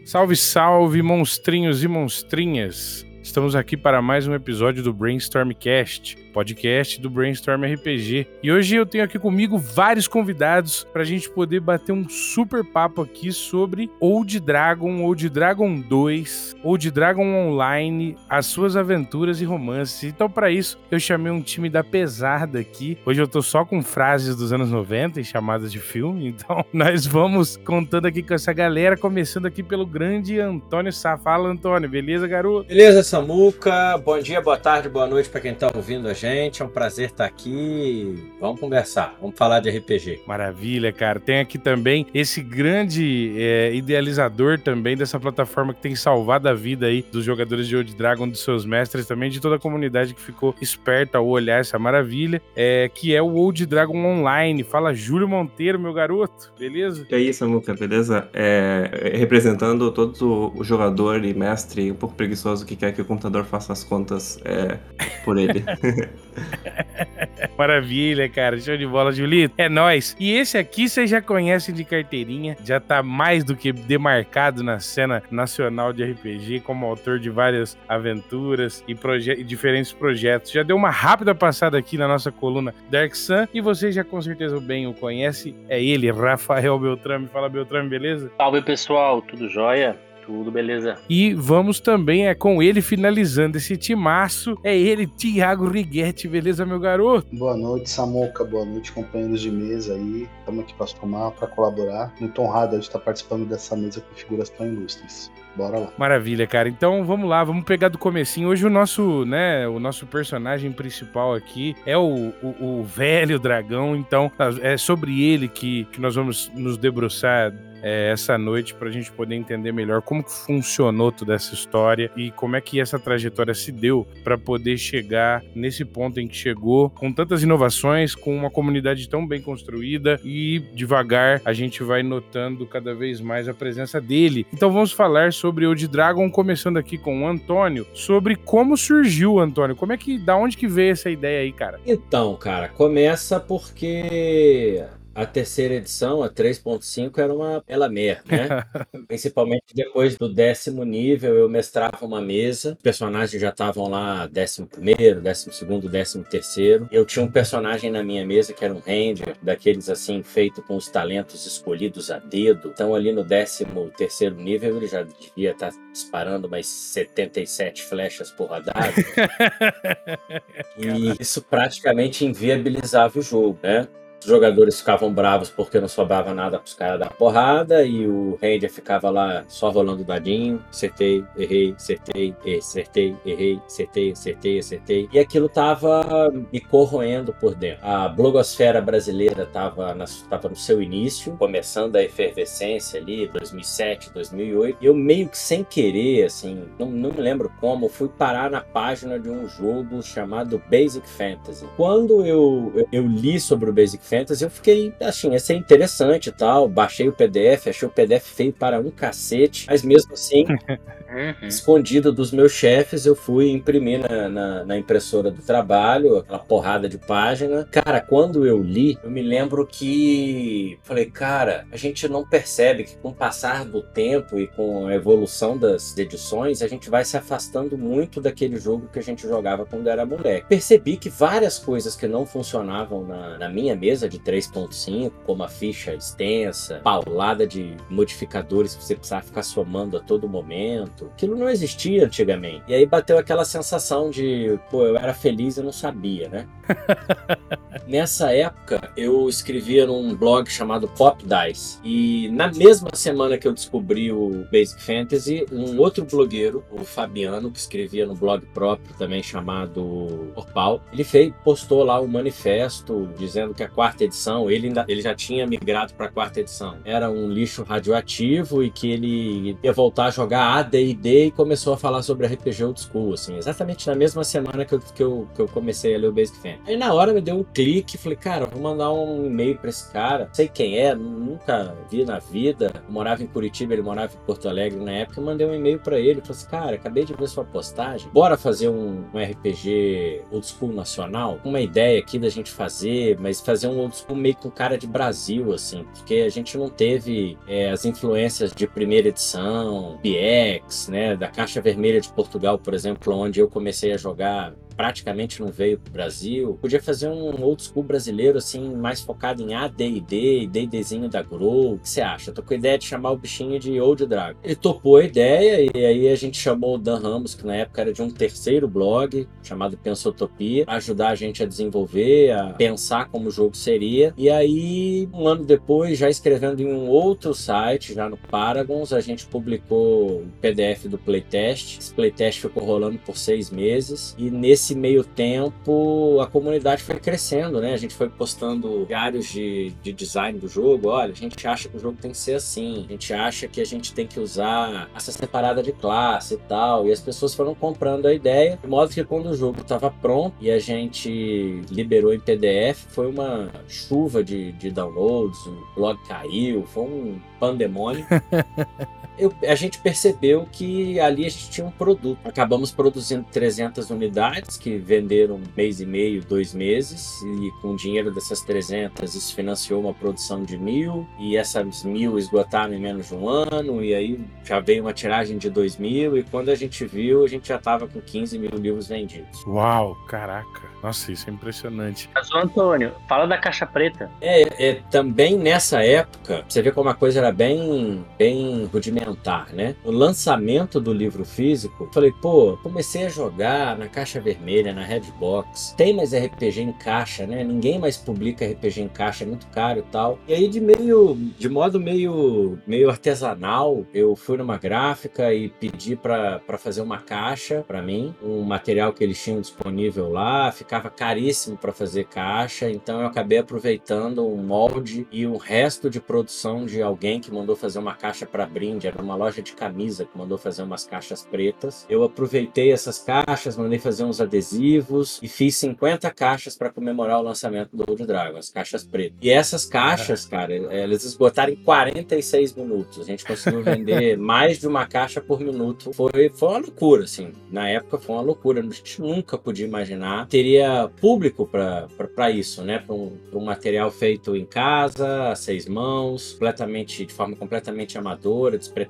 [0.05, 3.07] Salve, salve, monstrinhos e monstrinhas!
[3.23, 8.29] Estamos aqui para mais um episódio do Brainstormcast, podcast do Brainstorm RPG.
[8.45, 12.65] E hoje eu tenho aqui comigo vários convidados para a gente poder bater um super
[12.65, 19.45] papo aqui sobre Old Dragon, Old Dragon 2, Old Dragon Online, as suas aventuras e
[19.45, 20.05] romances.
[20.05, 22.97] Então, para isso, eu chamei um time da pesada aqui.
[23.05, 26.29] Hoje eu tô só com frases dos anos 90 e chamadas de filme.
[26.39, 31.19] Então, nós vamos contando aqui com essa galera, começando aqui pelo grande Antônio Sá.
[31.19, 32.69] Fala, Antônio, beleza, garoto?
[32.69, 33.99] Beleza, Samuca?
[33.99, 36.28] Bom dia, boa tarde, boa noite para quem tá ouvindo a gente.
[36.29, 38.31] É um prazer estar aqui.
[38.39, 40.23] Vamos conversar, vamos falar de RPG.
[40.27, 41.19] Maravilha, cara.
[41.19, 46.87] Tem aqui também esse grande é, idealizador também dessa plataforma que tem salvado a vida
[46.87, 50.21] aí dos jogadores de Old Dragon, dos seus mestres, também de toda a comunidade que
[50.21, 54.63] ficou esperta ao olhar essa maravilha, é, que é o Old Dragon Online.
[54.63, 57.07] Fala, Júlio Monteiro, meu garoto, beleza?
[57.11, 58.29] E aí, Samuca, beleza?
[58.35, 63.45] É, representando todo o jogador e mestre um pouco preguiçoso que quer que o computador
[63.45, 64.79] faça as contas é,
[65.25, 65.65] por ele.
[67.57, 68.59] Maravilha, cara.
[68.61, 69.55] Show de bola, Julito.
[69.59, 70.17] É nóis.
[70.19, 72.57] E esse aqui vocês já conhecem de carteirinha.
[72.65, 77.77] Já tá mais do que demarcado na cena nacional de RPG, como autor de várias
[77.89, 80.53] aventuras e, proje e diferentes projetos.
[80.53, 83.47] Já deu uma rápida passada aqui na nossa coluna Dark Sun.
[83.53, 85.57] E vocês já com certeza bem o conhecem.
[85.69, 87.29] É ele, Rafael Beltrame.
[87.29, 88.31] Fala, Beltrame, beleza?
[88.37, 89.23] Salve, pessoal.
[89.23, 89.97] Tudo jóia?
[90.29, 90.99] Tudo beleza.
[91.09, 94.59] E vamos também é com ele finalizando esse timaço.
[94.63, 97.35] É ele, Thiago Righetti, beleza, meu garoto?
[97.35, 98.45] Boa noite, Samuca.
[98.45, 100.29] Boa noite, companheiros de mesa aí.
[100.41, 102.13] Estamos aqui para somar, para colaborar.
[102.21, 105.33] Muito honrado de estar participando dessa mesa com figuras tão ilustres.
[105.57, 105.93] Bora lá.
[105.97, 106.69] Maravilha, cara.
[106.69, 108.49] Então vamos lá, vamos pegar do comecinho.
[108.49, 113.97] Hoje o nosso, né, o nosso personagem principal aqui é o, o, o velho dragão.
[113.97, 114.31] Então
[114.61, 117.53] é sobre ele que, que nós vamos nos debruçar
[117.83, 122.11] é, essa noite para a gente poder entender melhor como que funcionou toda essa história
[122.17, 126.37] e como é que essa trajetória se deu para poder chegar nesse ponto em que
[126.37, 132.03] chegou, com tantas inovações, com uma comunidade tão bem construída e devagar a gente vai
[132.03, 134.47] notando cada vez mais a presença dele.
[134.53, 139.77] Então vamos falar sobre Old Dragon, começando aqui com o Antônio, sobre como surgiu, Antônio.
[139.77, 141.81] Como é que, da onde que veio essa ideia aí, cara?
[141.87, 144.85] Então, cara, começa porque
[145.19, 148.65] a terceira edição, a 3.5, era uma ela mer, né?
[149.09, 154.69] Principalmente depois do décimo nível, eu mestrava uma mesa, os personagens já estavam lá décimo
[154.69, 156.89] primeiro, décimo segundo, décimo terceiro.
[156.93, 160.77] Eu tinha um personagem na minha mesa que era um ranger, daqueles assim, feito com
[160.77, 162.71] os talentos escolhidos a dedo.
[162.73, 168.51] Então ali no décimo terceiro nível, ele já devia estar disparando mais 77 flechas por
[168.51, 168.95] radar.
[170.79, 173.89] e isso praticamente inviabilizava o jogo, né?
[174.21, 178.71] Os jogadores ficavam bravos porque não sobrava nada pros caras dar porrada e o Ranger
[178.71, 180.63] ficava lá só rolando dadinho.
[180.71, 185.09] Acertei, errei, acertei, acertei, errei, acertei, acertei, acertei.
[185.13, 187.87] E aquilo tava me corroendo por dentro.
[187.87, 194.79] A blogosfera brasileira tava, na, tava no seu início, começando a efervescência ali, 2007, 2008.
[194.81, 198.61] E eu meio que sem querer, assim, não, não me lembro como, fui parar na
[198.61, 201.67] página de um jogo chamado Basic Fantasy.
[201.77, 206.29] Quando eu, eu, eu li sobre o Basic Fantasy, eu fiquei assim, ia ser interessante
[206.29, 206.69] e tal.
[206.69, 210.45] Baixei o PDF, achei o PDF feio para um cacete, mas mesmo assim,
[211.09, 211.49] uhum.
[211.49, 216.89] escondido dos meus chefes, eu fui imprimir na, na, na, impressora do trabalho, aquela porrada
[216.89, 217.67] de página.
[217.71, 222.97] Cara, quando eu li, eu me lembro que falei, cara, a gente não percebe que
[222.97, 227.17] com o passar do tempo e com a evolução das edições, a gente vai se
[227.17, 230.49] afastando muito daquele jogo que a gente jogava quando era moleque.
[230.49, 235.49] Percebi que várias coisas que não funcionavam na, na minha mesa de 3.5, como a
[235.49, 241.07] ficha extensa, paulada de modificadores que você precisava ficar somando a todo momento.
[241.15, 242.65] Aquilo não existia antigamente.
[242.69, 246.47] E aí bateu aquela sensação de, pô, eu era feliz e não sabia, né?
[247.89, 251.79] Nessa época, eu escrevia num blog chamado Pop Dice.
[251.83, 257.51] E na mesma semana que eu descobri o Basic Fantasy, um outro blogueiro, o Fabiano,
[257.51, 263.55] que escrevia no blog próprio também chamado Orpal, ele fez, postou lá um manifesto dizendo
[263.55, 266.77] que a quarta edição, ele, ainda, ele já tinha migrado para a quarta edição.
[266.85, 271.77] Era um lixo radioativo e que ele ia voltar a jogar AD&D e começou a
[271.77, 275.41] falar sobre RPG Old School, assim, exatamente na mesma semana que eu, que eu, que
[275.41, 276.63] eu comecei a ler o Basic Fantasy.
[276.67, 279.71] Aí na hora me deu um clique e falei, cara, vou mandar um e-mail pra
[279.71, 280.29] esse cara.
[280.33, 282.73] Sei quem é, nunca vi na vida.
[282.87, 285.21] Eu morava em Curitiba, ele morava em Porto Alegre na época.
[285.21, 286.21] Eu mandei um e-mail pra ele.
[286.21, 288.09] Falei assim, cara, acabei de ver sua postagem.
[288.13, 291.39] Bora fazer um, um RPG old school nacional?
[291.45, 294.87] Uma ideia aqui da gente fazer, mas fazer um old school meio com cara de
[294.87, 295.85] Brasil, assim.
[295.95, 301.17] Porque a gente não teve é, as influências de primeira edição, BX, né?
[301.17, 305.77] Da Caixa Vermelha de Portugal, por exemplo, onde eu comecei a jogar praticamente não veio
[305.77, 306.57] pro Brasil.
[306.61, 311.75] Podia fazer um old school brasileiro, assim, mais focado em AD&D, D&Dzinho da Grow.
[311.75, 312.31] O que você acha?
[312.31, 314.39] Eu tô com a ideia de chamar o bichinho de Old Dragon.
[314.43, 317.81] Ele topou a ideia e aí a gente chamou o Dan Ramos, que na época
[317.81, 323.27] era de um terceiro blog, chamado Pensotopia, ajudar a gente a desenvolver, a pensar como
[323.29, 324.15] o jogo seria.
[324.17, 329.01] E aí, um ano depois, já escrevendo em um outro site, já no Paragons, a
[329.01, 331.79] gente publicou o PDF do playtest.
[331.81, 336.97] Esse playtest ficou rolando por seis meses e nesse nesse meio tempo, a comunidade foi
[336.97, 337.73] crescendo, né?
[337.73, 340.89] A gente foi postando diários de, de design do jogo.
[340.89, 342.85] Olha, a gente acha que o jogo tem que ser assim.
[342.89, 346.87] A gente acha que a gente tem que usar essa separada de classe e tal.
[346.87, 348.59] E as pessoas foram comprando a ideia.
[348.61, 353.07] De modo que quando o jogo estava pronto e a gente liberou em PDF, foi
[353.07, 358.07] uma chuva de, de downloads, o blog caiu, foi um pandemônio.
[359.19, 362.19] eu, a gente percebeu que ali a gente tinha um produto.
[362.25, 367.77] Acabamos produzindo 300 unidades que venderam um mês e meio, dois meses, e com o
[367.77, 373.09] dinheiro dessas 300 isso financiou uma produção de mil, e essas mil esgotaram em menos
[373.09, 376.55] de um ano, e aí já veio uma tiragem de dois mil, e quando a
[376.55, 379.45] gente viu, a gente já estava com 15 mil livros vendidos.
[379.47, 380.69] Uau, caraca.
[380.83, 382.09] Nossa, isso é impressionante.
[382.15, 384.11] Mas, Antônio, fala da caixa preta.
[384.21, 389.08] É, é, também nessa época, você vê como a coisa era bem, bem rudimentar,
[389.53, 389.77] né?
[389.85, 395.75] O lançamento do livro físico, falei, pô, comecei a jogar na caixa vermelha, na Redbox.
[395.77, 397.45] Tem mais RPG em caixa, né?
[397.45, 400.19] Ninguém mais publica RPG em caixa, é muito caro e tal.
[400.27, 405.97] E aí, de meio, de modo meio, meio artesanal, eu fui numa gráfica e pedi
[405.97, 411.57] para fazer uma caixa para mim, um material que eles tinham disponível lá, ficava caríssimo
[411.57, 416.83] para fazer caixa, então eu acabei aproveitando um molde e o resto de produção de
[416.83, 420.39] alguém que mandou fazer uma caixa para brinde, era uma loja de camisa que mandou
[420.39, 421.87] fazer umas caixas pretas.
[421.89, 427.23] Eu aproveitei essas caixas, mandei fazer uns adesivos e fiz 50 caixas para comemorar o
[427.23, 429.19] lançamento do Old Dragon, as caixas pretas.
[429.21, 433.01] E essas caixas, cara, elas esgotaram em 46 minutos.
[433.01, 435.93] A gente conseguiu vender mais de uma caixa por minuto.
[435.93, 437.33] Foi, foi uma loucura, assim.
[437.51, 438.61] Na época foi uma loucura.
[438.61, 440.27] A gente nunca podia imaginar.
[440.29, 442.79] Teria público para isso, né?
[442.79, 448.59] Para um, um, material feito em casa, a seis mãos, completamente, de forma completamente amadora,
[448.59, 448.88] despretensiosa.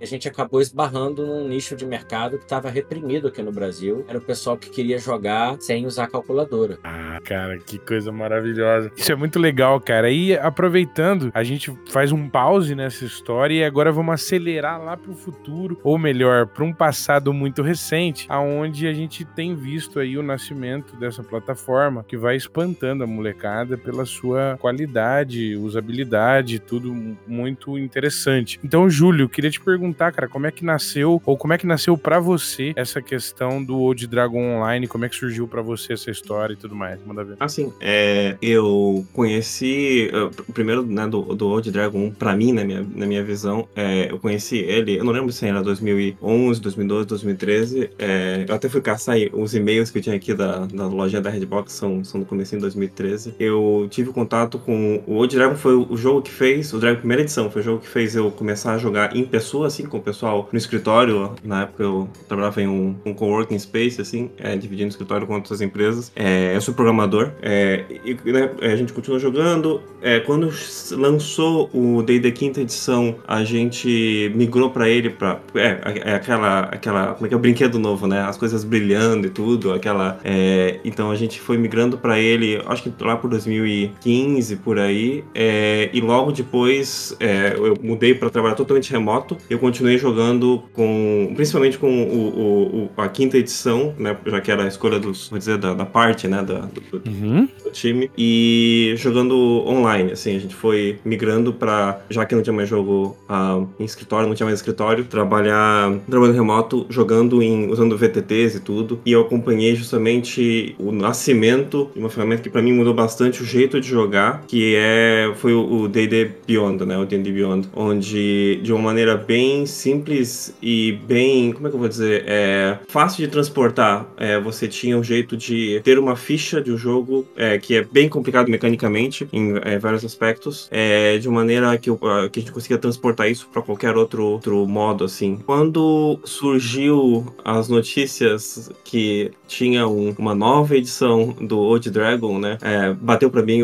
[0.00, 4.04] E a gente acabou esbarrando num nicho de mercado que estava reprimido aqui no Brasil.
[4.08, 6.78] Era o pessoal que queria jogar sem usar calculadora.
[6.82, 8.90] Ah, cara, que coisa maravilhosa.
[8.96, 10.10] Isso é muito legal, cara.
[10.10, 15.10] E aproveitando, a gente faz um pause nessa história e agora vamos acelerar lá para
[15.10, 20.18] o futuro, ou melhor, para um passado muito recente, aonde a gente tem visto aí
[20.18, 27.78] o nascimento dessa plataforma que vai espantando a molecada pela sua qualidade, usabilidade, tudo muito
[27.78, 28.58] interessante.
[28.64, 31.94] Então, Júlio, queria te perguntar, cara, como é que nasceu ou como é que nasceu
[31.94, 36.10] para você essa questão do Old Dragon Online, como é que surgiu para você essa
[36.10, 36.98] história e tudo mais?
[37.04, 37.36] Manda ver.
[37.38, 42.86] Assim, é, eu conheci uh, primeiro né, do, do Old Dragon para mim, na minha,
[42.94, 47.90] na minha visão, é, eu conheci ele, eu não lembro se era 2011, 2012, 2013,
[47.98, 51.28] é, eu até fui caçar os e-mails que eu tinha aqui da, da loja da
[51.28, 53.34] Redbox, são, são do começo de 2013.
[53.38, 57.20] Eu tive contato com o Old Dragon, foi o jogo que fez, o Dragon primeira
[57.20, 60.00] edição, foi o jogo que fez eu começar a jogar em pessoa, assim, com o
[60.00, 61.32] pessoal no escritório.
[61.42, 65.34] Na época eu trabalhava em um, um coworking space, assim, é, dividindo o escritório com
[65.34, 66.12] outras empresas.
[66.14, 69.80] É, eu sou programador, é, e né, a gente continuou jogando.
[70.00, 70.50] É, quando
[70.92, 77.14] lançou o D&D quinta edição, a gente migrou para ele, para é, é, aquela, aquela,
[77.14, 78.20] como é que é o brinquedo novo, né?
[78.20, 82.60] As coisas brilhando e tudo, aquela é, é, então a gente foi migrando para ele,
[82.66, 88.28] acho que lá por 2015 por aí, é, e logo depois é, eu mudei para
[88.28, 89.36] trabalhar totalmente remoto.
[89.48, 94.64] Eu continuei jogando com, principalmente com o, o, a quinta edição, né, já que era
[94.64, 97.48] a escolha dos, vou dizer, da, da parte, né, da, do, uhum.
[97.64, 99.34] do, time, e jogando
[99.66, 100.12] online.
[100.12, 104.28] Assim, a gente foi migrando para, já que não tinha mais jogo uh, em escritório,
[104.28, 109.00] não tinha mais escritório, trabalhar trabalhando remoto, jogando em usando VTTs e tudo.
[109.04, 113.44] E eu acompanhei justamente o nascimento de uma ferramenta que para mim mudou bastante o
[113.44, 118.72] jeito de jogar, que é foi o D&D Beyond, né, o D&D Beyond, onde de
[118.72, 123.30] uma maneira bem simples e bem, como é que eu vou dizer, é fácil de
[123.30, 127.76] transportar é, você tinha um jeito de ter uma ficha de um jogo é, que
[127.76, 131.98] é bem complicado mecanicamente, em é, vários aspectos, é, de maneira que, uh,
[132.30, 135.38] que a gente consiga transportar isso para qualquer outro, outro modo, assim.
[135.44, 142.92] Quando surgiu as notícias que tinha um, uma nova edição do Old Dragon, né, é,
[142.92, 143.62] bateu para mim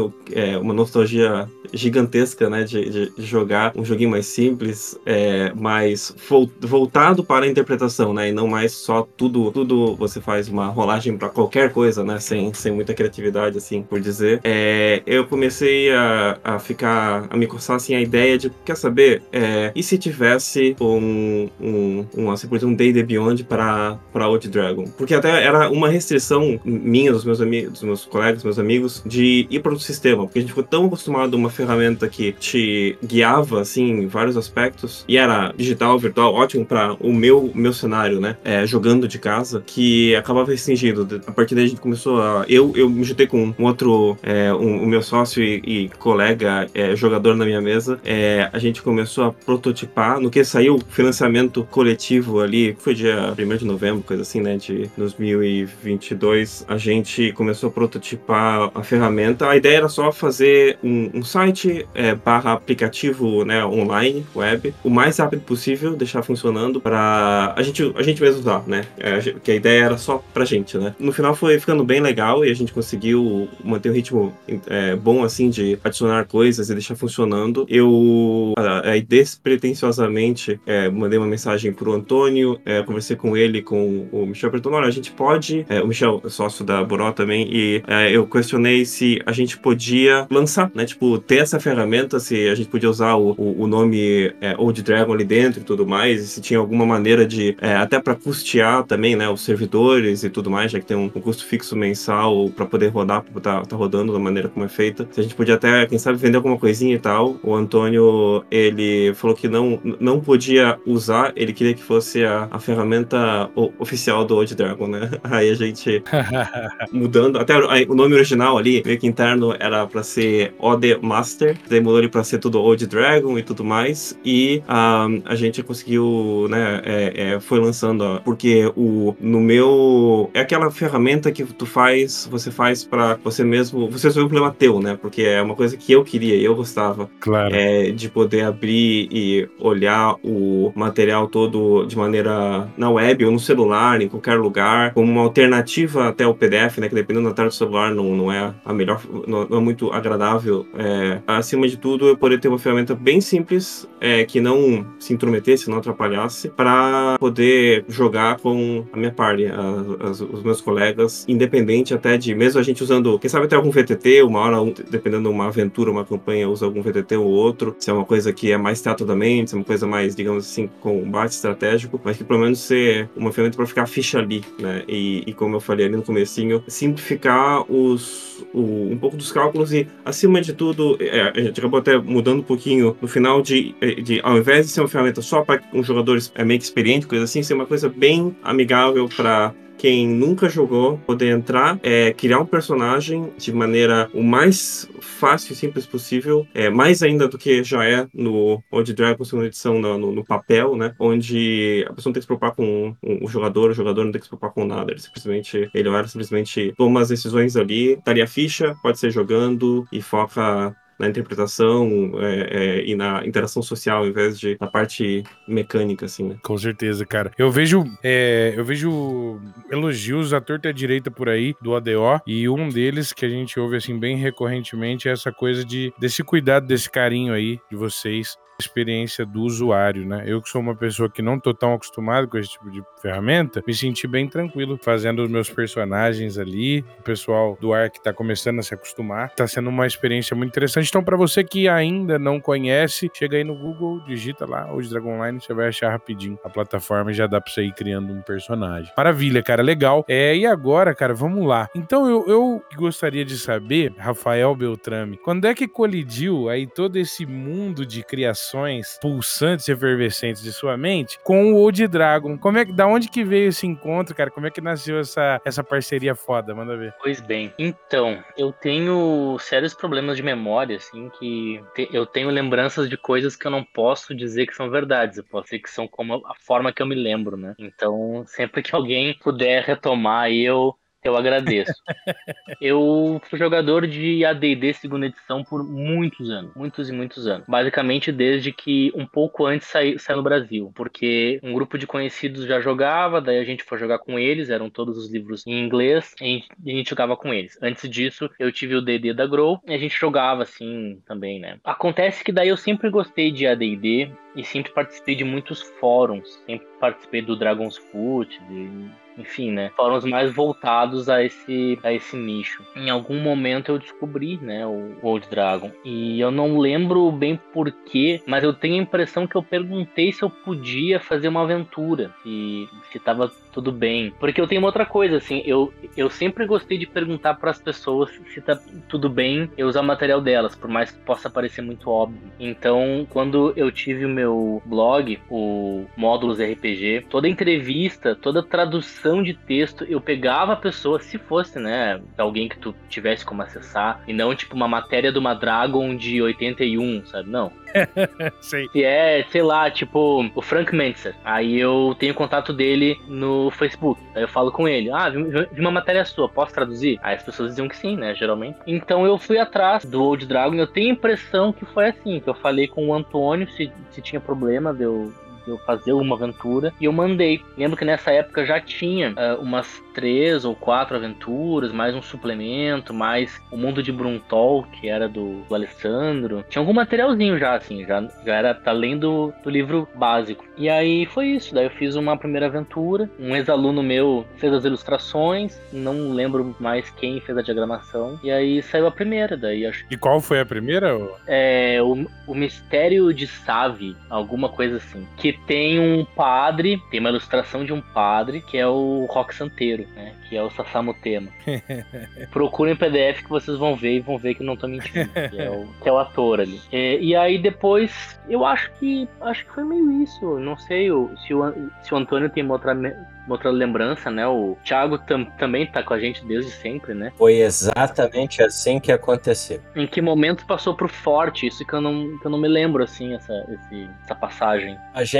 [0.60, 6.14] uma nostalgia gigantesca, né, de, de, jogar um joguinho mais simples, é, mais
[6.60, 11.16] voltado para a interpretação, né, e não mais só tudo, tudo você faz uma rolagem
[11.16, 14.40] para qualquer coisa, né, sem, sem muita criatividade, assim, por dizer.
[14.44, 19.22] É, eu comecei a, a ficar, a me coçar, assim, a ideia de, quer saber,
[19.32, 24.28] é, e se tivesse um, um, um assim, por exemplo, um Day Beyond para para
[24.28, 24.84] Old Dragon?
[24.96, 29.46] Porque até era uma restrição minha, dos meus amigos, dos meus colegas, meus amigos, de
[29.50, 32.96] ir para outro sistema, porque a gente ficou tão acostumado a uma ferramenta que te
[33.04, 38.20] guiava, assim, em vários aspectos, e era digital, virtual, ótimo para o meu, meu cenário,
[38.20, 38.36] né?
[38.44, 41.20] É, jogando de casa, que acabava restringindo.
[41.26, 42.44] A partir daí a gente começou a.
[42.48, 46.66] Eu, eu me juntei com um outro, é, um, o meu sócio e, e colega
[46.74, 48.00] é, jogador na minha mesa.
[48.04, 50.20] É, a gente começou a prototipar.
[50.20, 54.56] No que saiu financiamento coletivo ali, foi dia 1 de novembro, coisa assim, né?
[54.56, 59.48] De 2022, a gente começou a prototipar a ferramenta.
[59.48, 64.90] A ideia era só fazer um, um site é, barra aplicativo né, online, web, o
[64.90, 68.84] mais rápido possível, deixar funcionando para a gente, a gente mesmo usar, né?
[68.98, 70.94] É, que a ideia era só pra gente, né?
[70.98, 74.32] No final foi ficando bem legal e a gente conseguiu manter um ritmo
[74.66, 77.66] é, bom, assim, de adicionar coisas e deixar funcionando.
[77.68, 84.26] Eu, aí, despretensiosamente, é, mandei uma mensagem pro Antônio, é, conversei com ele, com o
[84.26, 88.10] Michel, perguntou, olha, a gente pode, é, o Michel, sócio da Boró também, e é,
[88.10, 90.84] eu questionei se a gente podia lançar, né?
[90.84, 95.12] Tipo, ter essa ferramenta, se a gente podia usar o, o, o nome Old Dragon
[95.12, 98.84] ali dentro e tudo mais, e se tinha alguma maneira de, é, até para custear
[98.84, 102.50] também, né, os servidores e tudo mais, já que tem um, um custo fixo mensal
[102.50, 105.08] para poder rodar, para tá, tá rodando da maneira como é feita.
[105.10, 107.36] Se a gente podia até, quem sabe, vender alguma coisinha e tal.
[107.42, 112.58] O Antônio, ele falou que não, não podia usar, ele queria que fosse a, a
[112.58, 115.10] ferramenta oficial do Old Dragon, né?
[115.22, 116.02] Aí a gente
[116.92, 121.80] mudando, até o nome original ali, meio que interno, era para ser OD Master, daí
[121.80, 126.46] mudou ele para ser tudo Old Dragon e tudo mais, e um, a gente conseguiu,
[126.48, 131.66] né, é, é, foi lançando, ó, porque o, no meu, é aquela ferramenta que tu
[131.66, 135.54] faz, você faz para você mesmo, você resolver um problema teu, né, porque é uma
[135.54, 137.54] coisa que eu queria, eu gostava, claro.
[137.54, 143.40] é, de poder abrir e olhar o material todo de maneira na web ou no
[143.40, 147.48] celular, em qualquer lugar, como uma alternativa até o PDF, né, que dependendo da tela
[147.48, 151.76] do celular não, não é a melhor, não, não é muito agradável, é, acima de
[151.76, 156.48] tudo eu poder ter uma ferramenta bem simples, é, que não se intrometesse, não atrapalhasse,
[156.48, 162.34] para poder jogar com a minha party, a, a, os meus colegas, independente até de,
[162.34, 165.48] mesmo a gente usando, quem sabe até algum VTT, uma hora, um, dependendo de uma
[165.48, 168.80] aventura, uma campanha, usa algum VTT ou outro, se é uma coisa que é mais
[168.80, 172.40] teatro da mente, se é uma coisa mais, digamos assim, combate estratégico, mas que pelo
[172.40, 174.84] menos ser uma ferramenta para ficar ficha ali, né?
[174.88, 179.72] E, e, como eu falei ali no comecinho, simplificar os, o, um pouco dos cálculos
[179.72, 183.74] e, acima de tudo, é, a gente acabou até mudando um pouquinho no final de,
[184.02, 187.24] de ao invés de ser uma ferramenta só para um jogador é meio experiente, coisa
[187.24, 192.44] assim, ser uma coisa bem amigável para quem nunca jogou poder entrar, é, criar um
[192.44, 197.82] personagem de maneira o mais fácil e simples possível, é, mais ainda do que já
[197.82, 200.94] é no Old Dragon segunda edição no, no, no, papel, né?
[200.98, 204.20] Onde a pessoa não tem que se preocupar com o jogador, o jogador não tem
[204.20, 204.92] que se preocupar com nada.
[204.92, 210.02] Ele simplesmente, ele vai simplesmente toma as decisões ali, daria ficha, pode ser jogando e
[210.02, 216.04] foca na interpretação é, é, e na interação social, ao invés de na parte mecânica,
[216.04, 216.36] assim, né?
[216.42, 217.32] Com certeza, cara.
[217.38, 219.40] Eu vejo, é, eu vejo
[219.70, 223.28] elogios à torta e à direita por aí do ADO, e um deles que a
[223.28, 227.76] gente ouve, assim, bem recorrentemente é essa coisa de desse cuidado, desse carinho aí de
[227.76, 230.22] vocês experiência do usuário, né?
[230.26, 233.62] Eu que sou uma pessoa que não tô tão acostumado com esse tipo de ferramenta,
[233.66, 238.12] me senti bem tranquilo fazendo os meus personagens ali, o pessoal do ar que tá
[238.12, 239.30] começando a se acostumar.
[239.30, 240.88] Tá sendo uma experiência muito interessante.
[240.88, 245.14] Então, para você que ainda não conhece, chega aí no Google, digita lá o Dragon
[245.16, 248.22] Online, você vai achar rapidinho a plataforma e já dá pra você ir criando um
[248.22, 248.92] personagem.
[248.96, 250.04] Maravilha, cara, legal.
[250.08, 251.68] É, e agora, cara, vamos lá.
[251.74, 257.24] Então, eu, eu gostaria de saber, Rafael Beltrame, quando é que colidiu aí todo esse
[257.24, 262.36] mundo de criação criações pulsantes e efervescentes de sua mente com o Old Dragon.
[262.36, 264.30] Como é que, da onde que veio esse encontro, cara?
[264.30, 266.54] Como é que nasceu essa, essa parceria foda?
[266.54, 266.94] Manda ver.
[267.00, 272.88] Pois bem, então, eu tenho sérios problemas de memória, assim, que te- eu tenho lembranças
[272.88, 275.86] de coisas que eu não posso dizer que são verdades, eu posso dizer que são
[275.86, 277.54] como a forma que eu me lembro, né?
[277.58, 281.72] Então, sempre que alguém puder retomar eu, eu agradeço.
[282.60, 287.46] Eu fui jogador de AD&D segunda edição por muitos anos, muitos e muitos anos.
[287.48, 292.44] Basicamente desde que um pouco antes saiu, saiu no Brasil, porque um grupo de conhecidos
[292.44, 296.14] já jogava, daí a gente foi jogar com eles, eram todos os livros em inglês,
[296.20, 297.58] e a gente, e a gente jogava com eles.
[297.62, 301.58] Antes disso, eu tive o D&D da Grow, e a gente jogava assim também, né?
[301.64, 306.66] Acontece que daí eu sempre gostei de AD&D, e sempre participei de muitos fóruns, sempre
[306.78, 309.70] participei do Dragon's Foot, de enfim, né?
[309.76, 312.64] Fóruns mais voltados a esse, a esse nicho.
[312.74, 315.70] Em algum momento eu descobri, né, o Old Dragon.
[315.84, 320.22] E eu não lembro bem porquê, mas eu tenho a impressão que eu perguntei se
[320.22, 324.12] eu podia fazer uma aventura, se, se tava tudo bem.
[324.18, 328.10] Porque eu tenho outra coisa, assim, eu, eu sempre gostei de perguntar para as pessoas
[328.32, 328.58] se tá
[328.88, 332.20] tudo bem eu usar material delas, por mais que possa parecer muito óbvio.
[332.38, 334.19] Então, quando eu tive o meu
[334.64, 341.18] blog, o Módulos RPG, toda entrevista, toda tradução de texto, eu pegava a pessoa, se
[341.18, 345.34] fosse, né, alguém que tu tivesse como acessar, e não tipo uma matéria de uma
[345.34, 347.28] Dragon de 81, sabe?
[347.28, 347.52] Não.
[348.40, 348.68] Sei.
[348.72, 351.14] Se é, sei lá, tipo, o Frank Mentzer.
[351.24, 354.00] Aí eu tenho contato dele no Facebook.
[354.14, 355.22] Aí eu falo com ele: Ah, vi,
[355.52, 356.98] vi uma matéria sua, posso traduzir?
[357.02, 358.14] Aí as pessoas diziam que sim, né?
[358.14, 358.58] Geralmente.
[358.66, 360.56] Então eu fui atrás do Old Dragon.
[360.56, 364.02] Eu tenho a impressão que foi assim: que eu falei com o Antônio se, se
[364.10, 365.12] tinha problema de eu,
[365.46, 367.42] eu fazer uma aventura e eu mandei.
[367.56, 372.94] Lembro que nessa época já tinha uh, umas três ou quatro aventuras, mais um suplemento,
[372.94, 376.44] mais o mundo de Bruntol, que era do, do Alessandro.
[376.48, 380.44] Tinha algum materialzinho já, assim, já, já era além do, do livro básico.
[380.56, 381.54] E aí foi isso.
[381.54, 383.08] Daí eu fiz uma primeira aventura.
[383.18, 388.18] Um ex-aluno meu fez as ilustrações, não lembro mais quem fez a diagramação.
[388.22, 389.36] E aí saiu a primeira.
[389.36, 390.98] Daí acho E qual foi a primeira?
[391.26, 395.06] é o, o Mistério de Save, alguma coisa assim.
[395.16, 399.86] Que tem um padre, tem uma ilustração de um padre, que é o Rock Santeiro,
[399.94, 400.12] né?
[400.28, 401.28] Que é o Sasamu Tema.
[402.30, 405.08] Procurem PDF que vocês vão ver e vão ver que eu não tô mentindo.
[405.30, 406.60] Que é o, que é o ator ali.
[406.72, 410.38] É, e aí depois, eu acho que acho que foi meio isso.
[410.38, 414.26] Não sei o- se o, se o Antônio tem uma outra, uma outra lembrança, né?
[414.26, 417.12] O Thiago tam- também tá com a gente desde sempre, né?
[417.16, 419.60] Foi exatamente assim que aconteceu.
[419.74, 421.46] Em que momento passou pro forte?
[421.46, 424.76] Isso que eu não, que eu não me lembro, assim, essa, esse- essa passagem.
[424.94, 425.19] A gente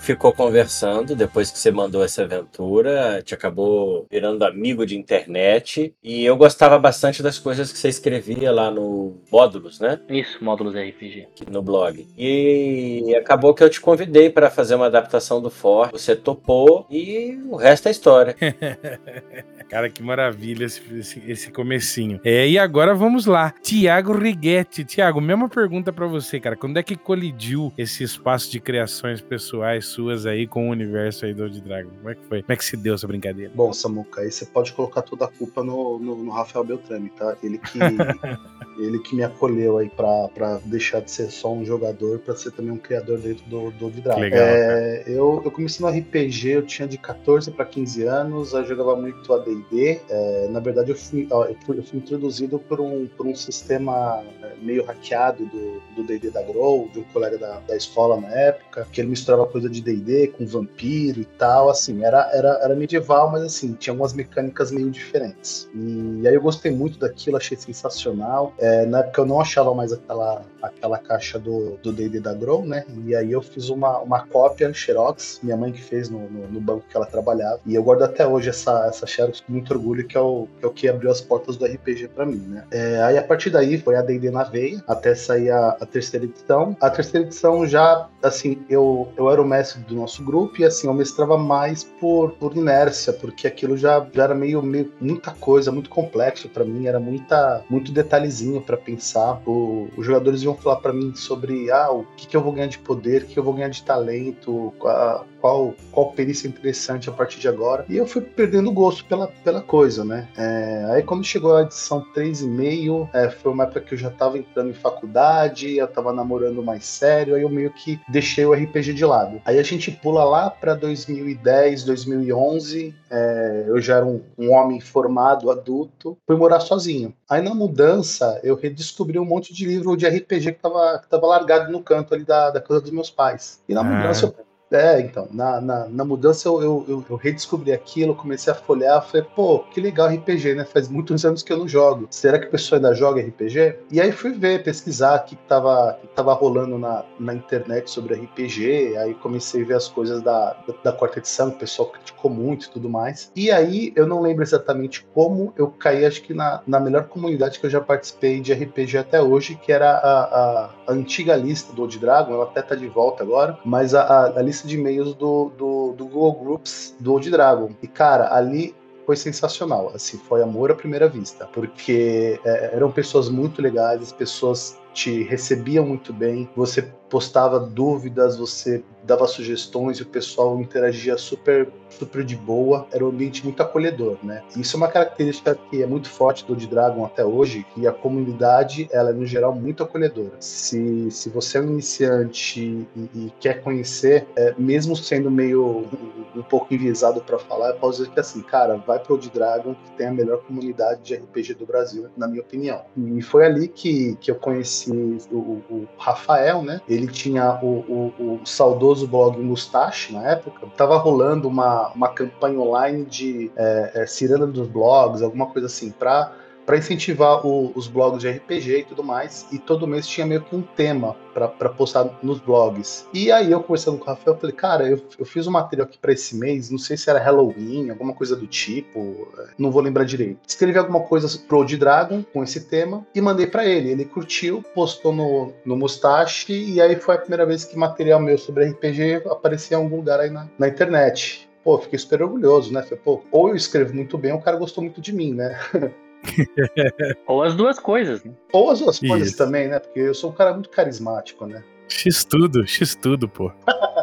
[0.00, 6.24] ficou conversando depois que você mandou essa aventura, gente acabou virando amigo de internet e
[6.24, 10.00] eu gostava bastante das coisas que você escrevia lá no Módulos, né?
[10.08, 11.28] Isso, módulos RPG.
[11.50, 12.06] no blog.
[12.16, 17.38] E acabou que eu te convidei para fazer uma adaptação do Forte, você topou e
[17.50, 18.36] o resto é história.
[19.68, 22.18] Cara, que maravilha esse, esse, esse comecinho.
[22.24, 23.52] É, e agora vamos lá.
[23.62, 24.82] Tiago Righetti.
[24.82, 26.56] Tiago, mesma pergunta pra você, cara.
[26.56, 31.34] Quando é que colidiu esse espaço de criações pessoais suas aí com o universo aí
[31.34, 31.90] do Old Dragon?
[31.90, 32.42] Como é que foi?
[32.42, 33.52] Como é que se deu essa brincadeira?
[33.54, 37.36] Bom, Samuca, aí você pode colocar toda a culpa no, no, no Rafael Beltrame, tá?
[37.42, 37.78] Ele que,
[38.80, 42.50] ele que me acolheu aí pra, pra deixar de ser só um jogador, pra ser
[42.52, 44.20] também um criador dentro do, do Old Dragon.
[44.20, 48.64] Legal, É, eu, eu comecei no RPG, eu tinha de 14 pra 15 anos, eu
[48.64, 50.00] jogava muito AD&D.
[50.08, 54.24] É, na verdade, eu fui, eu fui, eu fui introduzido por um, por um sistema
[54.42, 58.28] é, meio hackeado do do D&D da Grow, de um colega da, da escola na
[58.28, 62.74] época, que ele misturava coisa de D&D com vampiro e tal, assim, era, era, era
[62.74, 65.68] medieval, mas assim, tinha algumas mecânicas meio diferentes.
[65.74, 68.52] E aí eu gostei muito daquilo, achei sensacional.
[68.58, 72.84] É, na época eu não achava mais aquela, aquela caixa do D&D da Grow, né?
[73.04, 76.60] E aí eu fiz uma, uma cópia Xerox, minha mãe que fez no, no, no
[76.60, 77.60] banco que ela trabalhava.
[77.66, 80.64] E eu guardo até hoje essa, essa Xerox com muito orgulho, que é o que,
[80.64, 82.64] é o que abriu as portas do RPG pra mim, né?
[82.70, 86.24] É, aí a partir daí foi a D&D na veia, até sair a, a terceira
[86.24, 86.76] edição.
[86.80, 90.86] A terceira edição já, assim, eu, eu era o mestre do nosso grupo e assim,
[90.86, 95.72] eu mestrava mais por, por inércia, porque aquilo já, já era meio, meio muita coisa,
[95.72, 99.40] muito complexo pra mim, era muita, muito detalhezinho pra pensar.
[99.46, 102.66] O- os jogadores iam falar pra mim sobre ah, o que, que eu vou ganhar
[102.68, 107.12] de poder, o que eu vou ganhar de talento, a- qual, qual perícia interessante a
[107.12, 107.84] partir de agora.
[107.88, 110.28] E eu fui perdendo gosto pela, pela coisa, né?
[110.36, 114.38] É, aí quando chegou a edição 3,5, é, foi uma época que eu já tava
[114.38, 118.94] entrando em faculdade, eu tava namorando mais sério, aí eu meio que deixei o RPG
[118.94, 119.40] de lado.
[119.44, 124.80] Aí a gente pula lá para 2010, 2011, é, eu já era um, um homem
[124.80, 127.14] formado, adulto, fui morar sozinho.
[127.28, 131.26] Aí na mudança, eu redescobri um monte de livro de RPG que tava, que tava
[131.26, 133.62] largado no canto ali da, da casa dos meus pais.
[133.68, 138.14] E na mudança eu é, então, na, na, na mudança eu, eu, eu, redescobri aquilo,
[138.14, 140.64] comecei a folhear, falei, pô, que legal RPG, né?
[140.64, 142.06] Faz muitos anos que eu não jogo.
[142.10, 143.78] Será que a pessoa ainda joga RPG?
[143.90, 147.90] E aí fui ver, pesquisar o que, que, tava, que tava rolando na, na internet
[147.90, 151.88] sobre RPG, aí comecei a ver as coisas da, da, da quarta edição, o pessoal
[151.88, 153.32] criticou muito e tudo mais.
[153.34, 157.58] E aí eu não lembro exatamente como eu caí, acho que na, na melhor comunidade
[157.58, 161.72] que eu já participei de RPG até hoje, que era a, a, a antiga lista
[161.72, 164.68] do Old Dragon, ela até tá de volta agora, mas a, a, a lista lista
[164.68, 167.70] de e-mails do, do, do Google Groups do Old Dragon.
[167.82, 168.74] E, cara, ali
[169.06, 169.92] foi sensacional.
[169.94, 171.46] Assim, foi amor à primeira vista.
[171.46, 178.36] Porque é, eram pessoas muito legais, as pessoas te recebiam muito bem, você postava dúvidas,
[178.36, 182.86] você dava sugestões e o pessoal interagia super, super de boa.
[182.92, 184.42] Era um ambiente muito acolhedor, né?
[184.54, 188.86] Isso é uma característica que é muito forte do Dragon até hoje, que a comunidade,
[188.92, 190.32] ela é no geral muito acolhedora.
[190.40, 196.40] Se, se você é um iniciante e, e quer conhecer, é, mesmo sendo meio um,
[196.40, 199.74] um pouco enviesado para falar, eu posso dizer que assim, cara, vai pro Old Dragon,
[199.74, 202.82] que tem a melhor comunidade de RPG do Brasil, na minha opinião.
[202.96, 204.90] E foi ali que, que eu conheci
[205.30, 206.80] o, o Rafael, né?
[206.86, 210.66] Ele tinha o, o, o saudoso blog Mustache na época.
[210.76, 215.90] Tava rolando uma, uma campanha online de é, é, ciranda dos blogs, alguma coisa assim,
[215.90, 216.32] para
[216.68, 219.46] para incentivar o, os blogs de RPG e tudo mais.
[219.50, 223.08] E todo mês tinha meio que um tema para postar nos blogs.
[223.14, 225.88] E aí eu conversando com o Rafael, eu falei, cara, eu, eu fiz um material
[225.88, 229.80] aqui para esse mês, não sei se era Halloween, alguma coisa do tipo, não vou
[229.80, 230.40] lembrar direito.
[230.46, 233.90] Escrevi alguma coisa pro de Dragon com esse tema e mandei para ele.
[233.90, 238.36] Ele curtiu, postou no, no Mustache e aí foi a primeira vez que material meu
[238.36, 241.48] sobre RPG aparecia em algum lugar aí na, na internet.
[241.64, 242.82] Pô, fiquei super orgulhoso, né?
[242.82, 245.58] Falei, pô, ou eu escrevo muito bem, ou o cara gostou muito de mim, né?
[247.26, 248.32] Ou as duas coisas, né?
[248.52, 249.78] Ou as duas coisas também, né?
[249.78, 251.62] Porque eu sou um cara muito carismático, né?
[251.88, 253.50] X tudo, X tudo, pô.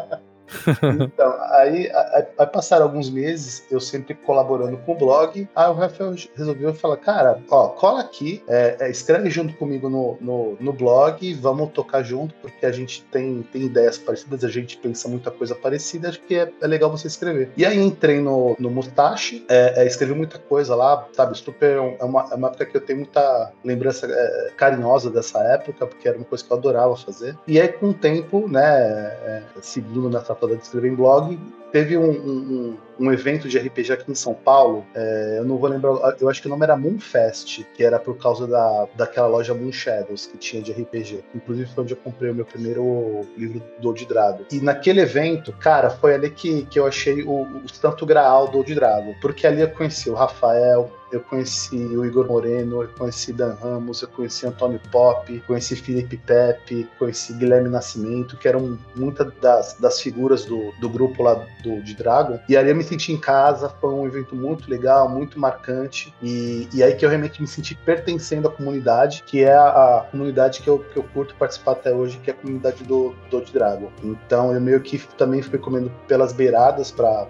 [1.04, 5.48] então, aí, aí, aí, passaram alguns meses, eu sempre colaborando com o blog.
[5.54, 10.16] Aí o Rafael resolveu falar: Cara, ó, cola aqui, é, é, escreve junto comigo no,
[10.20, 14.76] no, no, blog, vamos tocar junto, porque a gente tem, tem ideias parecidas, a gente
[14.76, 17.50] pensa muita coisa parecida, acho que é, é legal você escrever.
[17.56, 21.36] E aí entrei no, no Mustache, é, é escrevi muita coisa lá, sabe?
[21.36, 25.86] Super, é uma, é uma época que eu tenho muita lembrança é, carinhosa dessa época,
[25.86, 27.36] porque era uma coisa que eu adorava fazer.
[27.46, 31.38] E aí, com o tempo, né, seguindo nessa toda de escrever em blog,
[31.72, 35.68] teve um, um, um, evento de RPG aqui em São Paulo, é, eu não vou
[35.68, 39.54] lembrar, eu acho que o nome era Moonfest, que era por causa da, daquela loja
[39.54, 41.24] Moon Shadows que tinha de RPG.
[41.34, 44.44] Inclusive foi onde eu comprei o meu primeiro livro do Old Drago.
[44.50, 48.74] E naquele evento, cara, foi ali que, que eu achei o, o Graal do Old
[48.74, 53.54] Drago, porque ali eu conheci o Rafael, eu conheci o Igor Moreno, eu conheci Dan
[53.54, 59.74] Ramos, eu conheci Antônio Pop, conheci Felipe Pepe, conheci Guilherme Nascimento, que eram muitas das,
[59.74, 62.40] das figuras do, do grupo lá do, de Dragon.
[62.48, 66.14] E ali eu me senti em casa, foi um evento muito legal, muito marcante.
[66.22, 70.00] E, e aí que eu realmente me senti pertencendo à comunidade, que é a, a
[70.10, 73.40] comunidade que eu, que eu curto participar até hoje, que é a comunidade do, do
[73.40, 73.90] de Dragon.
[74.02, 77.26] Então eu meio que também fui comendo pelas beiradas para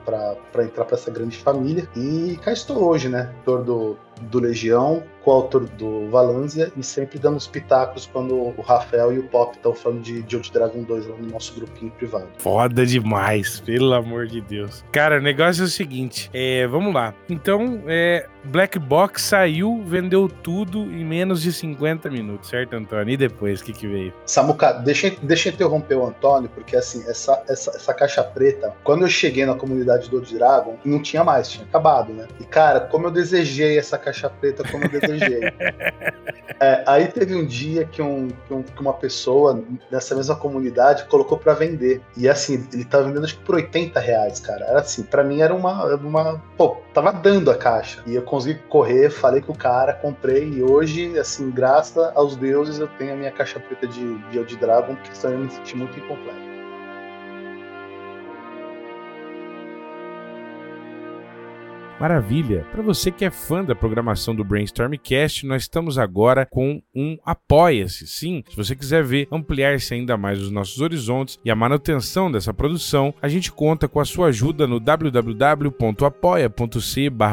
[0.64, 1.88] entrar para essa grande família.
[1.96, 3.32] E cá estou hoje, né?
[3.44, 9.18] do, do Legião, coautor do Valanzia e sempre dando os pitacos quando o Rafael e
[9.18, 12.28] o Pop estão falando de, Old Dragon 2 lá no nosso grupinho privado.
[12.38, 14.84] Foda demais, pelo amor de Deus.
[14.92, 17.12] Cara, o negócio é o seguinte, é, vamos lá.
[17.28, 23.12] Então, é, Black Box saiu, vendeu tudo em menos de 50 minutos, certo, Antônio?
[23.12, 24.14] E depois, o que que veio?
[24.24, 29.02] Samuca, deixa, deixa eu interromper o Antônio, porque assim, essa, essa, essa caixa preta, quando
[29.02, 32.28] eu cheguei na comunidade do Dragon, não tinha mais, tinha acabado, né?
[32.38, 35.40] E cara, como eu desejei essa caixa preta, como eu desejei
[36.60, 41.04] é, aí teve um dia que, um, que, um, que, uma pessoa dessa mesma comunidade
[41.06, 42.00] colocou para vender.
[42.16, 44.64] E assim, ele tava vendendo acho que por 80 reais, cara.
[44.64, 46.42] Era assim, para mim era uma, uma.
[46.56, 48.02] Pô, tava dando a caixa.
[48.06, 50.48] E eu consegui correr, falei com o cara, comprei.
[50.48, 54.94] E hoje, assim, graças aos deuses, eu tenho a minha caixa preta de, de Dragon,
[54.94, 56.45] porque senão eu me senti muito incompleto.
[61.98, 62.66] Maravilha!
[62.70, 68.06] Para você que é fã da programação do Brainstormcast, nós estamos agora com um Apoia-se.
[68.06, 72.52] Sim, se você quiser ver ampliar-se ainda mais os nossos horizontes e a manutenção dessa
[72.52, 75.76] produção, a gente conta com a sua ajuda no www.apoia.c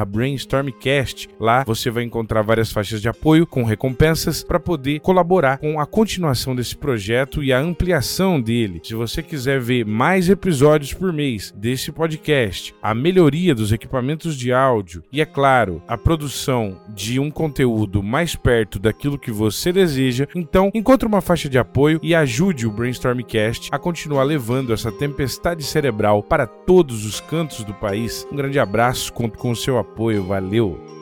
[0.07, 1.27] brainstormcast.
[1.37, 5.85] Lá você vai encontrar várias faixas de apoio com recompensas para poder colaborar com a
[5.85, 8.79] continuação desse projeto e a ampliação dele.
[8.81, 14.52] Se você quiser ver mais episódios por mês desse podcast, a melhoria dos equipamentos de
[14.53, 20.27] áudio e, é claro, a produção de um conteúdo mais perto daquilo que você deseja,
[20.35, 25.63] então encontre uma faixa de apoio e ajude o Brainstormcast a continuar levando essa tempestade
[25.63, 28.27] cerebral para todos os cantos do país.
[28.31, 30.92] Um grande abraço, conto com o seu apoio, valeu!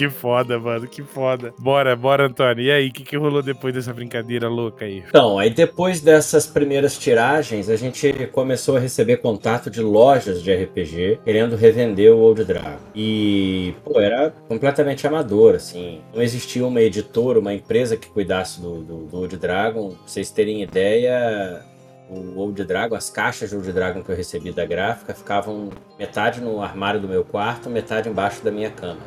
[0.00, 1.52] Que foda, mano, que foda.
[1.58, 2.64] Bora, bora, Antônio.
[2.64, 5.04] E aí, o que, que rolou depois dessa brincadeira louca aí?
[5.06, 10.54] Então, aí depois dessas primeiras tiragens, a gente começou a receber contato de lojas de
[10.54, 12.78] RPG querendo revender o Old Dragon.
[12.94, 16.00] E, pô, era completamente amador, assim.
[16.14, 19.90] Não existia uma editora, uma empresa que cuidasse do, do, do Old Dragon.
[19.90, 21.62] Pra vocês terem ideia,
[22.10, 26.40] o Old Dragon, as caixas de Old Dragon que eu recebi da gráfica ficavam metade
[26.40, 29.00] no armário do meu quarto, metade embaixo da minha cama.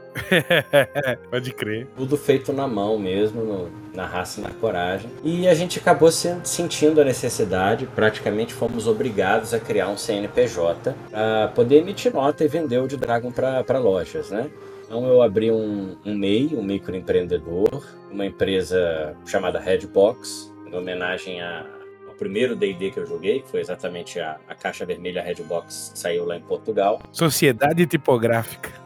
[1.29, 1.87] Pode crer.
[1.97, 5.11] Tudo feito na mão mesmo, no, na raça e na coragem.
[5.23, 10.95] E a gente acabou se, sentindo a necessidade, praticamente fomos obrigados a criar um CNPJ
[11.09, 14.49] para poder emitir nota e vender o Old Dragon para lojas, né?
[14.85, 21.65] Então eu abri um, um MEI, um microempreendedor, uma empresa chamada Redbox, em homenagem a
[22.13, 25.99] o primeiro D&D que eu joguei, que foi exatamente a, a caixa vermelha Redbox que
[25.99, 27.01] saiu lá em Portugal.
[27.11, 28.82] Sociedade Tipográfica.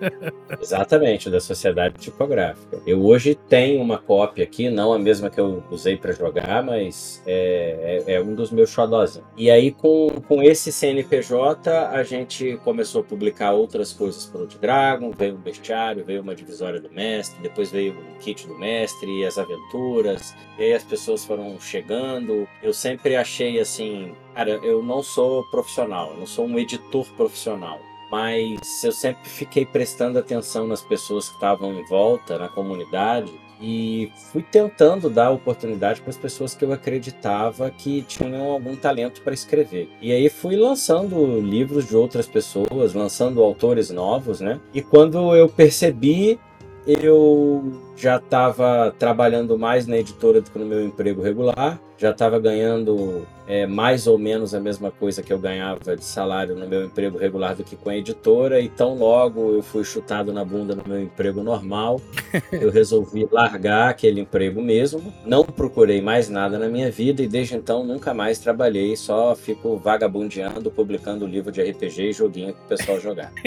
[0.60, 2.80] Exatamente, da Sociedade Tipográfica.
[2.86, 7.22] Eu hoje tenho uma cópia aqui, não a mesma que eu usei para jogar, mas
[7.26, 9.26] é, é, é, um dos meus xodózinhos.
[9.36, 14.46] E aí, com, com esse CNPJ, a gente começou a publicar outras coisas para o
[14.46, 19.24] Dragon, veio um bestiário, veio uma divisória do mestre, depois veio o kit do mestre,
[19.24, 22.48] as aventuras, e aí as pessoas foram chegando.
[22.62, 28.82] Eu sempre achei assim, cara, eu não sou profissional, não sou um editor profissional mas
[28.82, 34.42] eu sempre fiquei prestando atenção nas pessoas que estavam em volta, na comunidade, e fui
[34.42, 39.88] tentando dar oportunidade para as pessoas que eu acreditava que tinham algum talento para escrever.
[40.00, 44.60] E aí fui lançando livros de outras pessoas, lançando autores novos, né?
[44.72, 46.38] E quando eu percebi,
[46.86, 52.38] eu já estava trabalhando mais na editora do que no meu emprego regular, já estava
[52.38, 56.84] ganhando é, mais ou menos a mesma coisa que eu ganhava de salário no meu
[56.84, 60.74] emprego regular do que com a editora, e tão logo eu fui chutado na bunda
[60.74, 61.98] no meu emprego normal,
[62.52, 67.56] eu resolvi largar aquele emprego mesmo, não procurei mais nada na minha vida e desde
[67.56, 73.00] então nunca mais trabalhei, só fico vagabundeando, publicando livro de RPG e joguinho o pessoal
[73.00, 73.32] jogar.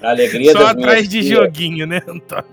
[0.00, 2.44] Pra alegria Só atrás de joguinho, né, Antônio?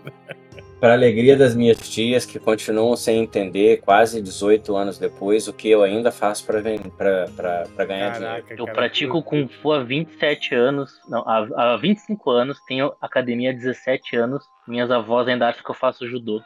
[0.80, 5.68] Para alegria das minhas tias que continuam sem entender, quase 18 anos depois, o que
[5.68, 8.46] eu ainda faço para ganhar Caraca, dinheiro.
[8.60, 13.54] Eu pratico Kung Fu há 27 anos, não, há, há 25 anos, tenho academia há
[13.54, 16.42] 17 anos, minhas avós ainda acham que eu faço judô.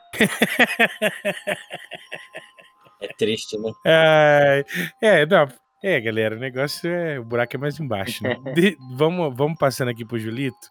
[3.01, 3.71] é triste, né?
[3.85, 4.63] É,
[5.01, 5.45] é, não,
[5.83, 7.19] é, galera, o negócio é.
[7.19, 8.37] O buraco é mais embaixo, né?
[8.55, 10.69] De, vamos, vamos passando aqui pro Julito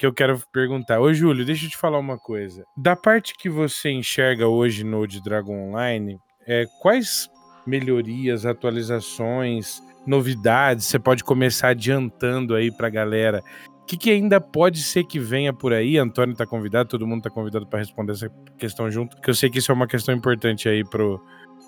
[0.00, 0.98] que eu quero perguntar.
[0.98, 2.64] Ô, Júlio, deixa eu te falar uma coisa.
[2.74, 7.28] Da parte que você enxerga hoje no de Dragon Online, é, quais
[7.66, 13.44] melhorias, atualizações, novidades você pode começar adiantando aí pra galera?
[13.82, 15.98] O que, que ainda pode ser que venha por aí?
[15.98, 19.50] Antônio tá convidado, todo mundo tá convidado para responder essa questão junto, que eu sei
[19.50, 21.22] que isso é uma questão importante aí pro,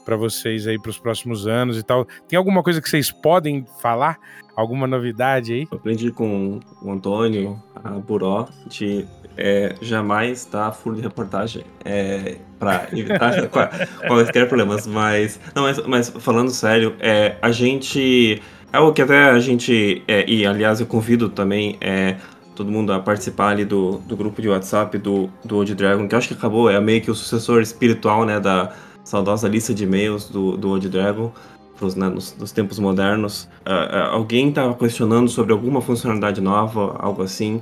[0.05, 2.07] para vocês aí para os próximos anos e tal.
[2.29, 4.19] Tem alguma coisa que vocês podem falar?
[4.55, 5.67] Alguma novidade aí?
[5.71, 12.37] Eu aprendi com o Antônio, a Buró, de é, jamais dar furo de reportagem é,
[12.59, 13.33] para evitar
[14.07, 14.87] quaisquer problemas.
[14.87, 18.43] Mas, não, mas, mas falando sério, é, a gente.
[18.73, 20.03] É o que até a gente.
[20.07, 22.17] É, e aliás, eu convido também é,
[22.55, 26.15] todo mundo a participar ali do, do grupo de WhatsApp do, do Old Dragon, que
[26.15, 28.73] eu acho que acabou, é meio que o sucessor espiritual né, da
[29.05, 31.33] saudosa lista de e-mails do, do Old Dragon
[31.77, 33.49] pros, né, nos, nos, tempos modernos.
[33.67, 37.61] Uh, uh, alguém estava questionando sobre alguma funcionalidade nova, algo assim.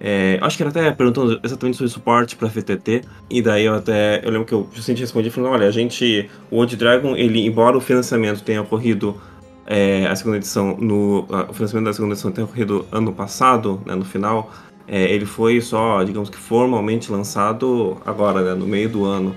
[0.00, 4.24] É, acho que ele até perguntando exatamente sobre suporte para VTT, e daí eu até,
[4.24, 7.76] eu lembro que eu justamente respondi falando, olha, a gente, o Old Dragon, ele, embora
[7.76, 9.20] o financiamento tenha ocorrido,
[9.66, 13.82] é, a segunda edição, no, uh, o financiamento da segunda edição tenha ocorrido ano passado,
[13.84, 14.52] né, no final,
[14.86, 19.34] é, ele foi só, digamos que formalmente lançado agora, né, no meio do ano.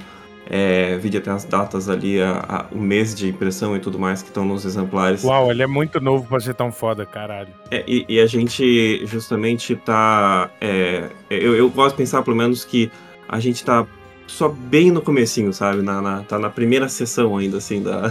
[0.53, 4.27] É, até as datas ali, a, a, o mês de impressão e tudo mais que
[4.27, 5.23] estão nos exemplares.
[5.23, 7.47] Uau, ele é muito novo pra ser tão foda, caralho.
[7.71, 10.51] É, e, e, a gente justamente tá.
[10.59, 12.91] É, eu, eu gosto de pensar, pelo menos, que
[13.29, 13.87] a gente tá
[14.27, 15.81] só bem no comecinho, sabe?
[15.81, 18.09] Na, na, tá na primeira sessão ainda, assim, da,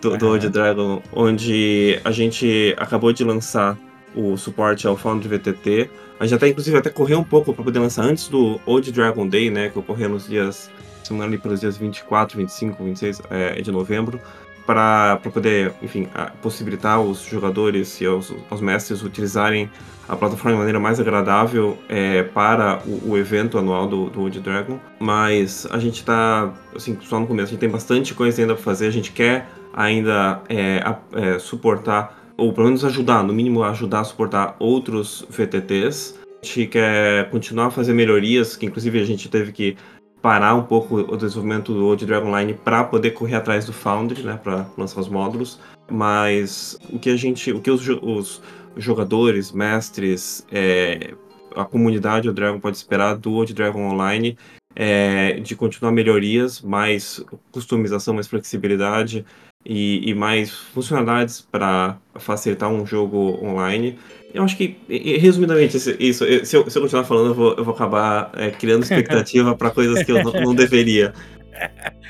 [0.00, 3.76] do, do Old Dragon, onde a gente acabou de lançar
[4.14, 5.90] o suporte ao Foundry VTT.
[6.20, 9.26] A gente até, inclusive, até correu um pouco para poder lançar antes do Old Dragon
[9.26, 9.70] Day, né?
[9.70, 10.70] Que ocorreu nos dias,
[11.10, 14.20] semana ali pelos dias 24, 25, 26 é, de novembro
[14.66, 16.06] para poder, enfim,
[16.40, 19.68] possibilitar os jogadores e os, os, mestres utilizarem
[20.08, 24.38] a plataforma de maneira mais agradável é, para o, o, evento anual do, do Old
[24.38, 24.78] Dragon.
[25.00, 28.62] Mas a gente está, assim, só no começo, a gente tem bastante coisa ainda para
[28.62, 34.00] fazer, a gente quer ainda é, é, suportar, ou pelo menos ajudar, no mínimo ajudar
[34.00, 36.20] a suportar outros VTTs.
[36.42, 39.76] A gente quer continuar a fazer melhorias, que inclusive a gente teve que
[40.22, 44.22] parar um pouco o desenvolvimento do Old Dragon Line para poder correr atrás do Foundry,
[44.22, 45.58] né, para lançar os módulos.
[45.90, 48.42] Mas o que a gente, o que os, os
[48.76, 51.14] jogadores, mestres, é,
[51.56, 54.36] a comunidade do Dragon pode esperar do Old Dragon Online
[54.76, 59.24] é de continuar melhorias, mais customização, mais flexibilidade
[59.64, 63.98] e, e mais funcionalidades para facilitar um jogo online.
[64.32, 64.76] Eu acho que,
[65.18, 68.84] resumidamente, isso, se eu, se eu continuar falando, eu vou, eu vou acabar é, criando
[68.84, 71.12] expectativa para coisas que eu não, não deveria.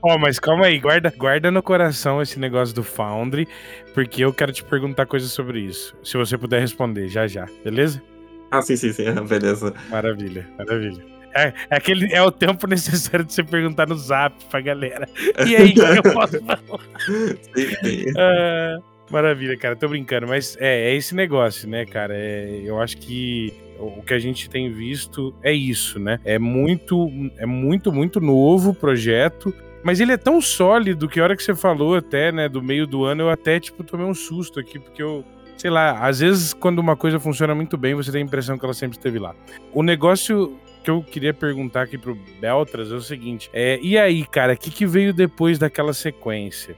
[0.00, 3.48] Ó, oh, mas calma aí, guarda, guarda no coração esse negócio do Foundry,
[3.94, 5.96] porque eu quero te perguntar coisas sobre isso.
[6.04, 8.00] Se você puder responder, já já, beleza?
[8.50, 9.74] Ah, sim, sim, sim, beleza.
[9.90, 11.17] Maravilha, maravilha.
[11.34, 15.08] É, é, aquele, é o tempo necessário de você perguntar no zap pra galera.
[15.46, 16.80] E aí, que eu posso falar?
[17.54, 18.10] Sim, sim.
[18.10, 19.74] Uh, Maravilha, cara.
[19.74, 22.14] Tô brincando, mas é, é esse negócio, né, cara?
[22.14, 26.20] É, eu acho que o que a gente tem visto é isso, né?
[26.24, 29.54] É muito, é muito, muito novo o projeto.
[29.82, 32.86] Mas ele é tão sólido que a hora que você falou até, né, do meio
[32.86, 35.24] do ano, eu até, tipo, tomei um susto aqui, porque eu,
[35.56, 38.64] sei lá, às vezes quando uma coisa funciona muito bem, você tem a impressão que
[38.64, 39.34] ela sempre esteve lá.
[39.72, 44.24] O negócio que eu queria perguntar aqui pro Beltras é o seguinte: é, e aí,
[44.26, 46.76] cara, o que, que veio depois daquela sequência?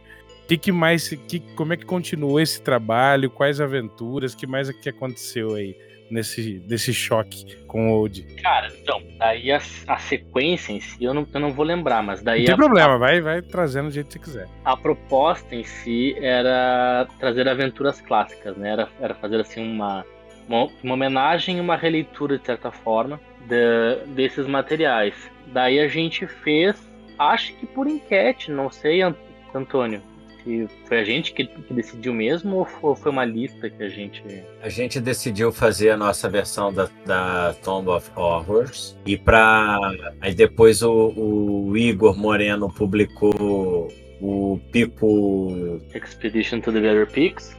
[0.50, 3.30] que, que mais, que, como é que continuou esse trabalho?
[3.30, 4.34] Quais aventuras?
[4.34, 5.76] que mais é que aconteceu aí
[6.10, 8.22] nesse, nesse choque com o Old?
[8.42, 12.20] Cara, então, daí a, a sequência em si eu não, eu não vou lembrar, mas
[12.20, 12.40] daí.
[12.40, 14.48] Não tem a, problema, a, vai, vai trazendo do jeito que você quiser.
[14.64, 18.70] A proposta em si era trazer aventuras clássicas, né?
[18.70, 20.04] Era, era fazer assim uma,
[20.48, 25.14] uma, uma homenagem e uma releitura, de certa forma, de, desses materiais.
[25.48, 26.76] Daí a gente fez,
[27.18, 29.02] acho que por enquete, não sei,
[29.54, 30.02] Antônio
[30.42, 34.22] que foi a gente que, que, decidiu mesmo ou foi uma lista que a gente.
[34.62, 38.96] A gente decidiu fazer a nossa versão da, da Tomb of Horrors.
[39.06, 39.78] E para
[40.20, 43.88] Aí depois o, o Igor Moreno publicou
[44.20, 47.56] o Pico Expedition to the Better Peaks.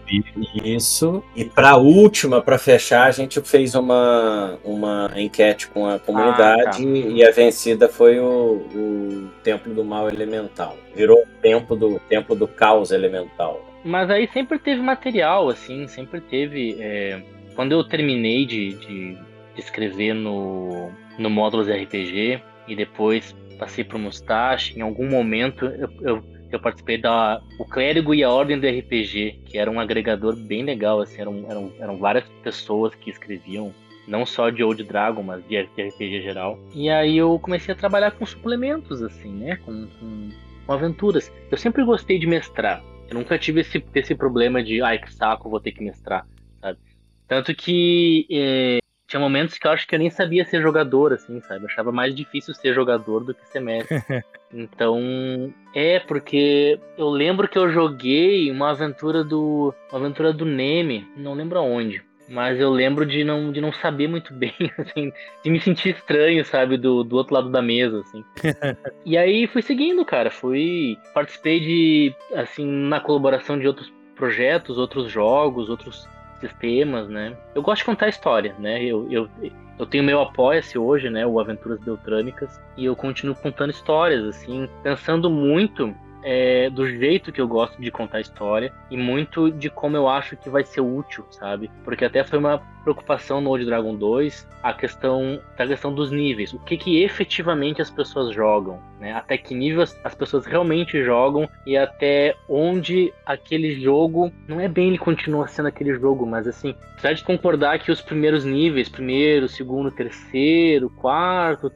[0.63, 1.23] Isso.
[1.35, 6.71] E para última, para fechar, a gente fez uma, uma enquete com a comunidade ah,
[6.71, 6.79] tá.
[6.81, 10.77] e a vencida foi o, o Templo do Mal Elemental.
[10.95, 13.65] Virou o Templo do, Templo do Caos Elemental.
[13.83, 16.77] Mas aí sempre teve material, assim, sempre teve.
[16.79, 17.21] É...
[17.55, 19.17] Quando eu terminei de, de,
[19.57, 25.89] escrever no, no módulos RPG e depois passei para o Mustache, em algum momento eu,
[26.01, 26.23] eu
[26.55, 30.63] eu participei da O Clérigo e a Ordem do RPG, que era um agregador bem
[30.63, 33.73] legal, assim, eram, eram, eram várias pessoas que escreviam,
[34.07, 36.59] não só de Old Dragon, mas de RPG geral.
[36.73, 40.29] E aí eu comecei a trabalhar com suplementos, assim, né, com, com,
[40.65, 41.31] com aventuras.
[41.49, 45.49] Eu sempre gostei de mestrar, eu nunca tive esse, esse problema de, ai, que saco,
[45.49, 46.25] vou ter que mestrar,
[46.61, 46.79] sabe?
[47.27, 48.79] Tanto que é,
[49.11, 51.63] tinha momentos que eu acho que eu nem sabia ser jogador, assim, sabe?
[51.65, 53.97] Eu achava mais difícil ser jogador do que ser mestre.
[54.53, 59.73] então, é porque eu lembro que eu joguei uma aventura do.
[59.91, 62.01] Uma aventura do Neme, não lembro aonde.
[62.29, 65.11] Mas eu lembro de não, de não saber muito bem, assim,
[65.43, 68.23] de me sentir estranho, sabe, do, do outro lado da mesa, assim.
[69.05, 70.31] e aí fui seguindo, cara.
[70.31, 70.97] Fui.
[71.13, 72.15] Participei de.
[72.33, 76.07] assim, na colaboração de outros projetos, outros jogos, outros
[76.41, 77.35] sistemas, né?
[77.55, 78.83] Eu gosto de contar história, né?
[78.83, 79.29] Eu, eu,
[79.79, 81.25] eu tenho meu apoia-se hoje, né?
[81.25, 87.41] O Aventuras Beltrânicas, e eu continuo contando histórias, assim, pensando muito é, do jeito que
[87.41, 91.25] eu gosto de contar história e muito de como eu acho que vai ser útil,
[91.31, 91.69] sabe?
[91.83, 96.53] Porque até foi uma preocupação no Old Dragon 2 a questão da questão dos níveis,
[96.53, 99.13] o que que efetivamente as pessoas jogam, né?
[99.13, 104.89] Até que nível as pessoas realmente jogam e até onde aquele jogo não é bem
[104.89, 109.47] ele continua sendo aquele jogo, mas assim, apesar de concordar que os primeiros níveis, primeiro,
[109.47, 111.69] segundo, terceiro, quarto,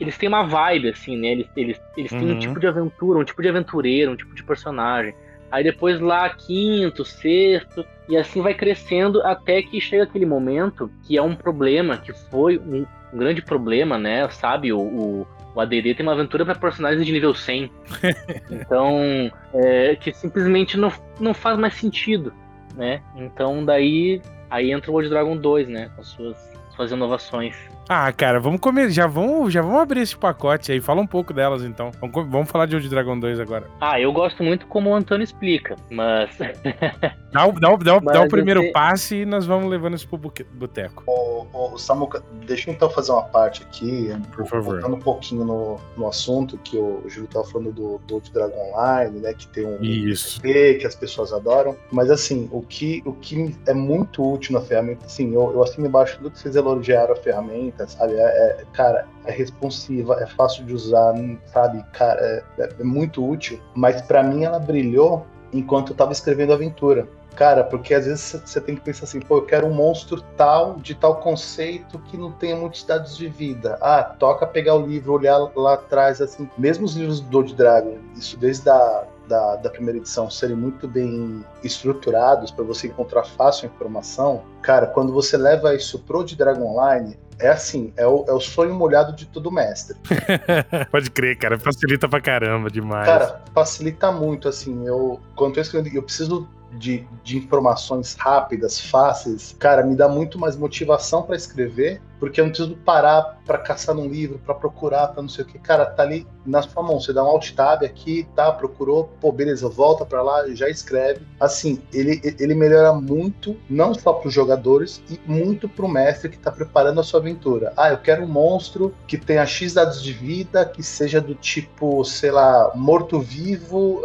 [0.00, 1.28] eles têm uma vibe, assim, né?
[1.28, 2.34] Eles, eles, eles têm Uhum.
[2.34, 5.14] um tipo de aventura, um tipo de aventureiro, um tipo de personagem.
[5.50, 11.16] Aí depois lá, quinto, sexto, e assim vai crescendo até que chega aquele momento que
[11.16, 14.28] é um problema, que foi um, um grande problema, né?
[14.30, 17.70] Sabe, o, o, o ADD tem uma aventura para personagens de nível 100.
[18.50, 22.32] então, é, que simplesmente não, não faz mais sentido,
[22.74, 23.00] né?
[23.16, 25.90] Então daí aí entra o World Dragon 2, né?
[25.94, 27.54] Com as suas, suas inovações.
[27.88, 28.90] Ah, cara, vamos comer.
[28.90, 30.80] Já vamos, já vamos abrir esse pacote aí.
[30.80, 31.90] Fala um pouco delas, então.
[32.00, 33.64] Vamos, vamos falar de Old Dragon 2 agora.
[33.80, 36.30] Ah, eu gosto muito como o Antônio explica, mas
[37.30, 39.94] Dá, o- dá, o- dá, o- dá o primeiro você- passe e nós vamos levando
[39.96, 40.16] isso pro
[40.54, 41.02] boteco.
[41.06, 44.74] O, o Samuca, deixa eu então fazer uma parte aqui, Por favor.
[44.80, 48.56] voltando um pouquinho no, no assunto que o Júlio estava falando do, do Old Dragon
[48.72, 49.34] Online, né?
[49.34, 50.40] Que tem um Isso.
[50.40, 51.76] Que as pessoas adoram.
[51.92, 55.86] Mas assim, o que, o que é muito útil na ferramenta, assim, eu, eu assino
[55.86, 58.14] embaixo tudo que vocês elogiaram a ferramenta, sabe?
[58.14, 61.14] É, é- cara, é responsiva, é fácil de usar,
[61.46, 61.84] sabe?
[61.92, 63.60] Cara, é, é- é muito útil.
[63.74, 67.08] Mas pra mim ela brilhou enquanto eu tava escrevendo a aventura.
[67.36, 70.76] Cara, porque às vezes você- tem que pensar assim, pô, eu quero um monstro tal,
[70.76, 73.76] de tal conceito que não tenha muitos dados de vida.
[73.80, 76.48] Ah, toca pegar o livro, olhar lá atrás, assim.
[76.56, 80.86] Mesmo os livros do Old Dragon, isso desde a da, da primeira edição serem muito
[80.86, 86.36] bem estruturados para você encontrar fácil a informação, cara, quando você leva isso pro Old
[86.36, 89.96] Dragon Online, é assim, é o, é o sonho molhado de todo mestre.
[90.90, 91.58] Pode crer, cara.
[91.58, 93.06] Facilita pra caramba demais.
[93.06, 96.48] Cara, facilita muito, assim, eu quando eu preciso
[96.78, 102.44] de, de informações rápidas, fáceis, cara, me dá muito mais motivação para escrever, porque eu
[102.44, 105.84] não preciso parar para caçar num livro, para procurar, para não sei o que, cara,
[105.84, 109.68] tá ali na sua mão, você dá um alt tab aqui, tá, procurou, pô, beleza,
[109.68, 111.26] volta para lá, já escreve.
[111.38, 116.30] Assim, ele, ele melhora muito, não só para os jogadores, e muito para o mestre
[116.30, 117.72] que está preparando a sua aventura.
[117.76, 122.04] Ah, eu quero um monstro que tenha X dados de vida, que seja do tipo,
[122.04, 124.02] sei lá, morto-vivo.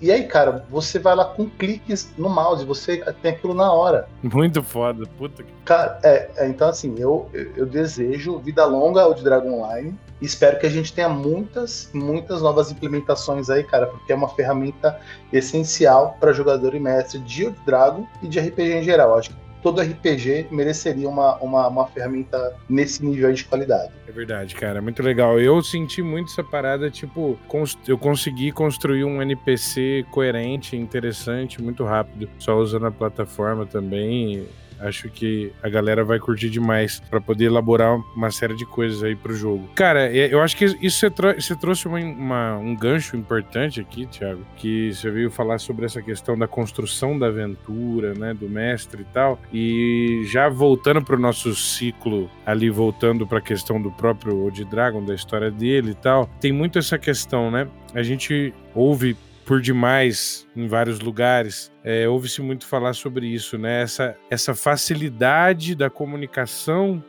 [0.00, 4.08] E aí, cara, você vai lá com cliques no mouse, você tem aquilo na hora.
[4.22, 5.04] Muito foda.
[5.18, 5.52] Puta que.
[5.64, 9.94] Cara, é, é, então assim, eu, eu desejo vida longa ao de Dragon Online.
[10.20, 14.98] Espero que a gente tenha muitas, muitas novas implementações aí, cara, porque é uma ferramenta
[15.32, 19.16] essencial para jogador e mestre de Dragon e de RPG em geral.
[19.16, 23.92] Acho que todo RPG mereceria uma, uma, uma ferramenta nesse nível de qualidade.
[24.06, 24.80] É verdade, cara.
[24.80, 25.38] Muito legal.
[25.38, 27.38] Eu senti muito essa parada, tipo,
[27.86, 34.46] eu consegui construir um NPC coerente, interessante, muito rápido, só usando a plataforma também.
[34.80, 39.14] Acho que a galera vai curtir demais pra poder elaborar uma série de coisas aí
[39.14, 39.68] pro jogo.
[39.74, 44.06] Cara, é- eu acho que isso você, você trouxe uma- uma- um gancho importante aqui,
[44.06, 49.02] Thiago, que você veio falar sobre essa questão da construção da aventura, né, do mestre
[49.02, 49.38] e tal.
[49.52, 55.14] E já voltando pro nosso ciclo ali, voltando pra questão do próprio Old Dragon, da
[55.14, 57.66] história dele e tal, tem muito essa questão, né?
[57.94, 59.16] A gente ouve
[59.50, 61.72] por demais em vários lugares.
[61.82, 63.82] É, Ouve-se muito falar sobre isso, né?
[63.82, 67.02] Essa, essa facilidade da comunicação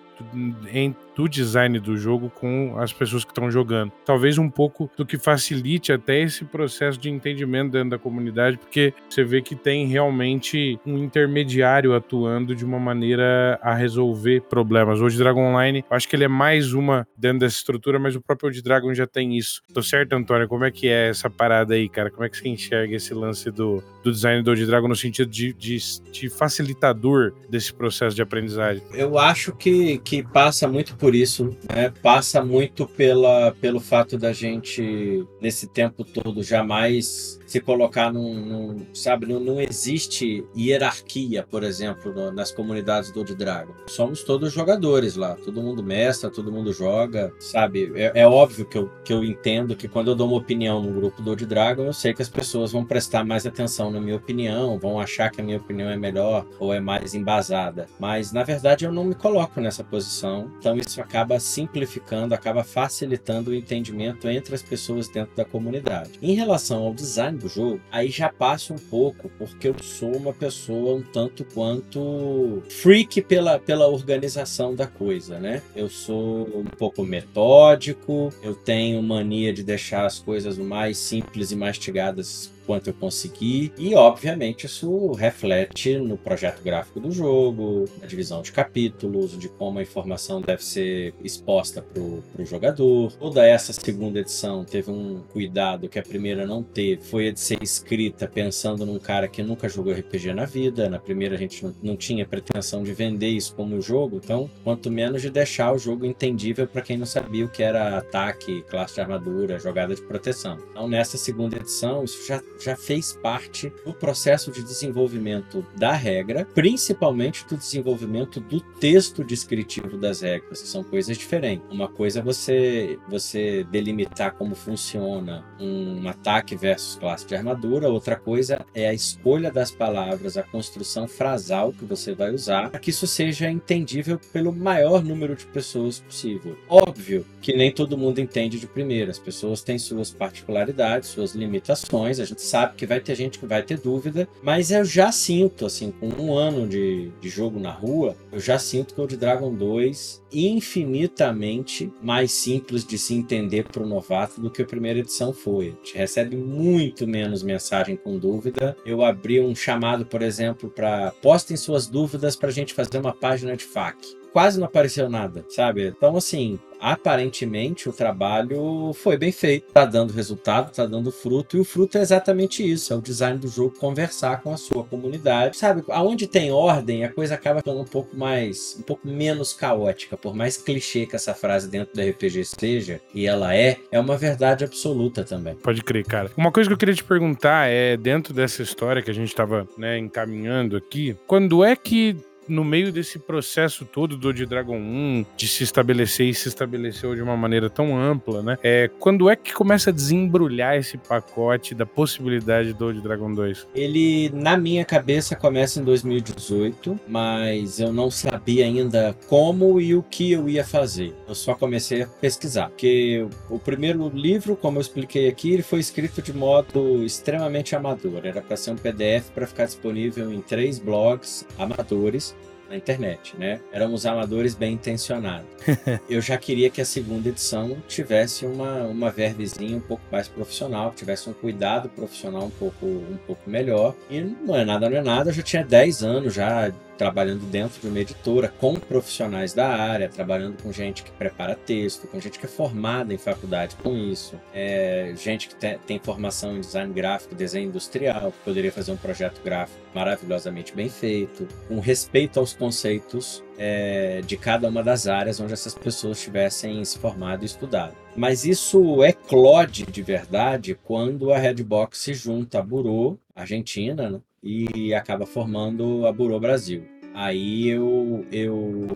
[0.73, 3.91] em, do design do jogo com as pessoas que estão jogando.
[4.05, 8.93] Talvez um pouco do que facilite até esse processo de entendimento dentro da comunidade, porque
[9.09, 14.99] você vê que tem realmente um intermediário atuando de uma maneira a resolver problemas.
[14.99, 18.47] Hoje, Dragon Online, acho que ele é mais uma dentro dessa estrutura, mas o próprio
[18.47, 19.61] Old Dragon já tem isso.
[19.73, 20.47] Tô certo, Antônio?
[20.47, 22.09] Como é que é essa parada aí, cara?
[22.09, 25.29] Como é que você enxerga esse lance do, do design do Old Dragon no sentido
[25.29, 25.77] de, de,
[26.11, 28.83] de facilitador desse processo de aprendizagem?
[28.93, 31.91] Eu acho que, que passa muito por isso, né?
[32.03, 38.33] Passa muito pela, pelo fato da gente, nesse tempo todo, jamais se colocar num.
[38.35, 43.73] num sabe, não, não existe hierarquia, por exemplo, no- nas comunidades do Old Dragon.
[43.87, 47.91] Somos todos jogadores lá, todo mundo mestra, todo mundo joga, sabe?
[47.95, 50.91] É, é óbvio que eu, que eu entendo que quando eu dou uma opinião no
[50.93, 54.15] grupo do Old Dragon, eu sei que as pessoas vão prestar mais atenção na minha
[54.15, 57.87] opinião, vão achar que a minha opinião é melhor ou é mais embasada.
[57.99, 63.55] Mas na verdade eu não me coloco nessa posição, então acaba simplificando, acaba facilitando o
[63.55, 66.11] entendimento entre as pessoas dentro da comunidade.
[66.21, 70.33] Em relação ao design do jogo, aí já passa um pouco, porque eu sou uma
[70.33, 75.61] pessoa um tanto quanto freak pela, pela organização da coisa, né?
[75.75, 81.51] Eu sou um pouco metódico, eu tenho mania de deixar as coisas o mais simples
[81.51, 83.71] e mastigadas quanto eu consegui.
[83.77, 89.79] E, obviamente, isso reflete no projeto gráfico do jogo, na divisão de capítulos, de como
[89.79, 93.11] a informação deve ser exposta para o jogador.
[93.13, 97.39] Toda essa segunda edição teve um cuidado que a primeira não teve, foi a de
[97.39, 100.89] ser escrita pensando num cara que nunca jogou RPG na vida.
[100.89, 105.21] Na primeira a gente não, tinha pretensão de vender isso como jogo, então quanto menos
[105.21, 109.01] de deixar o jogo entendível para quem não sabia o que era ataque, classe de
[109.01, 110.57] armadura, jogada de proteção.
[110.71, 116.45] Então nessa segunda edição isso já, já fez parte do processo de desenvolvimento da regra,
[116.53, 121.65] principalmente do desenvolvimento do texto descritivo das regras, que são coisas diferentes.
[121.69, 128.15] Uma coisa é você, você delimitar como funciona um ataque versus classe de armadura, outra
[128.15, 132.89] coisa é a escolha das palavras, a construção frasal que você vai usar, para que
[132.89, 136.57] isso seja entendível pelo maior número de pessoas possível.
[136.67, 142.19] Óbvio que nem todo mundo entende de primeira, as pessoas têm suas particularidades, suas limitações,
[142.19, 145.65] a gente sabe que vai ter gente que vai ter dúvida, mas eu já sinto,
[145.65, 149.17] assim, com um ano de, de jogo na rua, eu já sinto que o de
[149.17, 154.99] Dragon 2 infinitamente mais simples de se entender para o novato do que a primeira
[154.99, 155.67] edição foi.
[155.67, 158.75] A gente recebe muito menos mensagem com dúvida.
[158.85, 163.13] Eu abri um chamado, por exemplo, para postem suas dúvidas para a gente fazer uma
[163.13, 165.87] página de FAQ quase não apareceu nada, sabe?
[165.87, 171.59] Então, assim, aparentemente o trabalho foi bem feito, tá dando resultado, tá dando fruto, e
[171.59, 175.57] o fruto é exatamente isso: é o design do jogo conversar com a sua comunidade.
[175.57, 180.17] Sabe, aonde tem ordem, a coisa acaba ficando um pouco mais, um pouco menos caótica,
[180.17, 184.17] por mais clichê que essa frase dentro do RPG seja, e ela é, é uma
[184.17, 185.55] verdade absoluta também.
[185.55, 186.31] Pode crer, cara.
[186.35, 189.67] Uma coisa que eu queria te perguntar é, dentro dessa história que a gente tava
[189.77, 192.17] né, encaminhando aqui, quando é que
[192.51, 197.15] no meio desse processo todo do de Dragon 1, de se estabelecer e se estabeleceu
[197.15, 198.57] de uma maneira tão ampla, né?
[198.61, 203.67] É, quando é que começa a desembrulhar esse pacote da possibilidade do de Dragon 2?
[203.73, 210.03] Ele, na minha cabeça, começa em 2018, mas eu não sabia ainda como e o
[210.03, 211.13] que eu ia fazer.
[211.27, 215.79] Eu só comecei a pesquisar, porque o primeiro livro, como eu expliquei aqui, ele foi
[215.79, 218.25] escrito de modo extremamente amador.
[218.25, 222.35] Era para ser um PDF para ficar disponível em três blogs amadores
[222.71, 223.59] na internet, né?
[223.71, 225.47] Éramos amadores bem intencionados.
[226.09, 230.93] eu já queria que a segunda edição tivesse uma, uma verbezinha um pouco mais profissional,
[230.95, 233.95] tivesse um cuidado profissional um pouco, um pouco melhor.
[234.09, 237.81] E não é nada, não é nada, eu já tinha 10 anos já trabalhando dentro
[237.81, 242.37] de uma editora com profissionais da área, trabalhando com gente que prepara texto, com gente
[242.37, 246.93] que é formada em faculdade com isso, é, gente que tem, tem formação em design
[246.93, 252.53] gráfico, desenho industrial, que poderia fazer um projeto gráfico maravilhosamente bem feito, com respeito aos
[252.53, 257.95] conceitos é, de cada uma das áreas onde essas pessoas tivessem se formado e estudado.
[258.15, 264.21] Mas isso eclode de verdade quando a Redbox se junta à Burô, Argentina, né?
[264.43, 266.83] E acaba formando a Burô Brasil.
[267.13, 268.87] Aí eu, eu,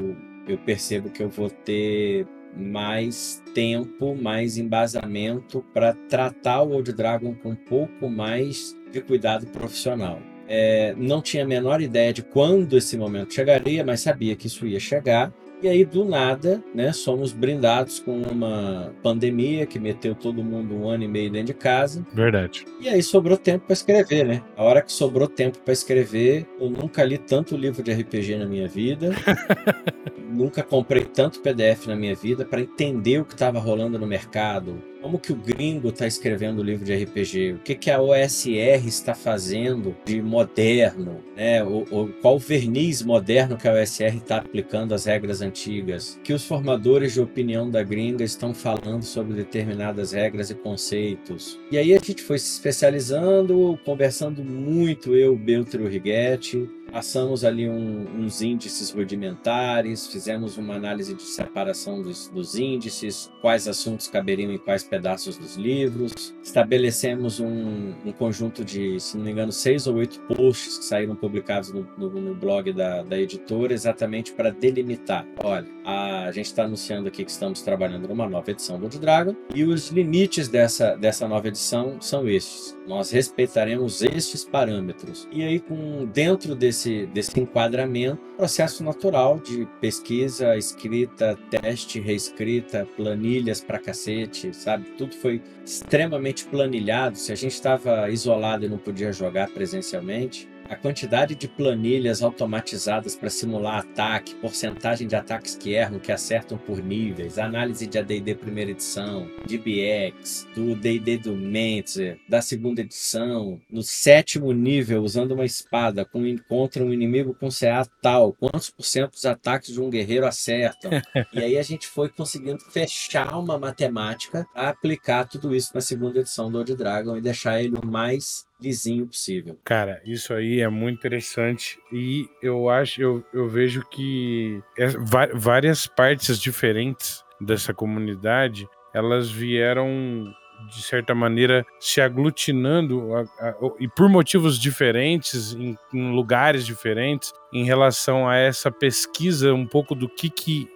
[0.48, 2.26] eu percebo que eu vou ter
[2.56, 9.46] mais tempo, mais embasamento para tratar o Old Dragon com um pouco mais de cuidado
[9.48, 10.20] profissional.
[10.48, 14.66] É, não tinha a menor ideia de quando esse momento chegaria, mas sabia que isso
[14.66, 15.34] ia chegar.
[15.66, 20.88] E aí, do nada, né, somos brindados com uma pandemia que meteu todo mundo um
[20.88, 22.06] ano e meio dentro de casa.
[22.14, 22.68] Verdade.
[22.80, 24.44] E aí sobrou tempo para escrever, né?
[24.56, 28.46] A hora que sobrou tempo para escrever, eu nunca li tanto livro de RPG na
[28.46, 29.10] minha vida.
[30.30, 34.80] nunca comprei tanto PDF na minha vida para entender o que estava rolando no mercado,
[35.06, 38.88] como que o gringo está escrevendo o livro de RPG, o que, que a OSR
[38.88, 41.64] está fazendo de moderno, né?
[41.64, 46.44] O, o, qual verniz moderno que a OSR está aplicando às regras antigas, que os
[46.44, 51.60] formadores de opinião da gringa estão falando sobre determinadas regras e conceitos.
[51.70, 57.68] E aí a gente foi se especializando, conversando muito, eu, Beltro o Righetti, passamos ali
[57.68, 64.50] um, uns índices rudimentares, fizemos uma análise de separação dos, dos, índices, quais assuntos caberiam
[64.50, 69.88] em quais pedaços dos livros, estabelecemos um, um, conjunto de, se não me engano, seis
[69.88, 74.52] ou oito posts que saíram publicados no, no, no blog da, da, editora, exatamente para
[74.52, 75.28] delimitar.
[75.44, 79.36] Olha, a, a gente está anunciando aqui que estamos trabalhando numa nova edição do Dragon
[79.54, 82.78] e os limites dessa, dessa nova edição são estes.
[82.88, 85.28] Nós respeitaremos estes parâmetros.
[85.30, 93.62] E aí, com dentro desse desse, enquadramento, processo natural de pesquisa, escrita, teste, reescrita, planilhas
[93.62, 94.85] pra cacete, sabe?
[94.98, 97.18] Tudo foi extremamente planilhado.
[97.18, 103.16] Se a gente estava isolado e não podia jogar presencialmente, a quantidade de planilhas automatizadas
[103.16, 108.36] para simular ataque, porcentagem de ataques que erram, que acertam por níveis, análise de AD&D
[108.36, 115.32] primeira edição, de BX, do D&D do Mentzer, da segunda edição, no sétimo nível, usando
[115.32, 119.82] uma espada com, contra um inimigo com CA tal, quantos por cento dos ataques de
[119.82, 120.92] um guerreiro acertam?
[121.34, 126.20] e aí a gente foi conseguindo fechar uma matemática a aplicar tudo isso na segunda
[126.20, 129.58] edição do Old Dragon e deixar ele o mais lisinho possível.
[129.64, 134.88] Cara, isso aí é muito interessante e eu acho, eu, eu vejo que é,
[135.34, 140.34] várias partes diferentes dessa comunidade elas vieram
[140.70, 147.34] de certa maneira se aglutinando a, a, e por motivos diferentes em, em, lugares diferentes
[147.54, 150.70] em relação a essa pesquisa um pouco do que que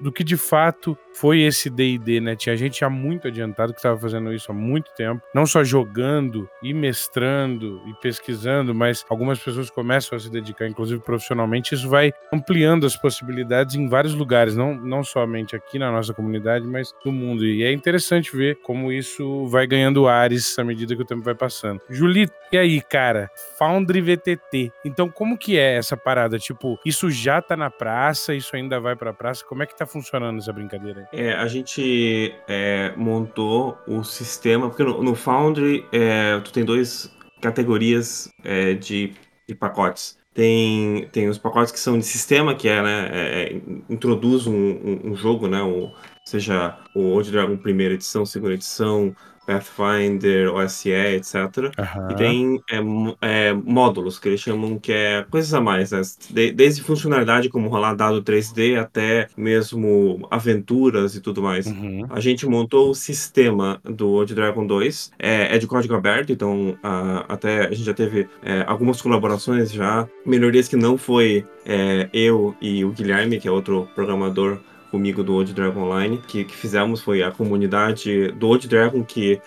[0.00, 2.36] do que de fato foi esse D&D, né?
[2.36, 6.48] Tinha gente já muito adiantado que estava fazendo isso há muito tempo, não só jogando
[6.62, 12.12] e mestrando e pesquisando, mas algumas pessoas começam a se dedicar, inclusive profissionalmente, isso vai
[12.32, 17.12] ampliando as possibilidades em vários lugares, não, não somente aqui na nossa comunidade, mas no
[17.12, 17.44] mundo.
[17.44, 21.34] E é interessante ver como isso vai ganhando ares à medida que o tempo vai
[21.34, 21.80] passando.
[21.88, 23.30] Julito, e aí, cara?
[23.58, 24.72] Foundry VTT.
[24.84, 26.38] Então, como que é essa parada?
[26.38, 29.44] Tipo, isso já tá na praça, isso ainda vai pra praça?
[29.44, 30.99] Como é que tá funcionando essa brincadeira?
[31.12, 37.10] É, a gente é, montou o sistema, porque no, no Foundry é, tu tem duas
[37.40, 39.12] categorias é, de,
[39.48, 40.18] de, pacotes.
[40.32, 45.00] Tem, tem os pacotes que são de sistema, que é, né, é, introduz um, um,
[45.10, 45.90] um, jogo, né, o,
[46.24, 49.14] seja o Old Dragon primeira edição, segunda edição,
[49.50, 51.34] Pathfinder, OSE, etc.
[51.34, 52.10] Uhum.
[52.10, 56.00] E tem é, é, módulos que eles chamam que é coisas a mais, né?
[56.30, 61.66] De, desde funcionalidade como rolar dado 3D até mesmo aventuras e tudo mais.
[61.66, 62.06] Uhum.
[62.10, 66.78] A gente montou o sistema do Old Dragon 2, é, é de código aberto, então
[66.80, 72.08] a, até a gente já teve é, algumas colaborações já, melhorias que não foi é,
[72.12, 74.60] eu e o Guilherme, que é outro programador
[74.90, 79.40] comigo do Old Dragon Online, que, que fizemos foi a comunidade do Old Dragon que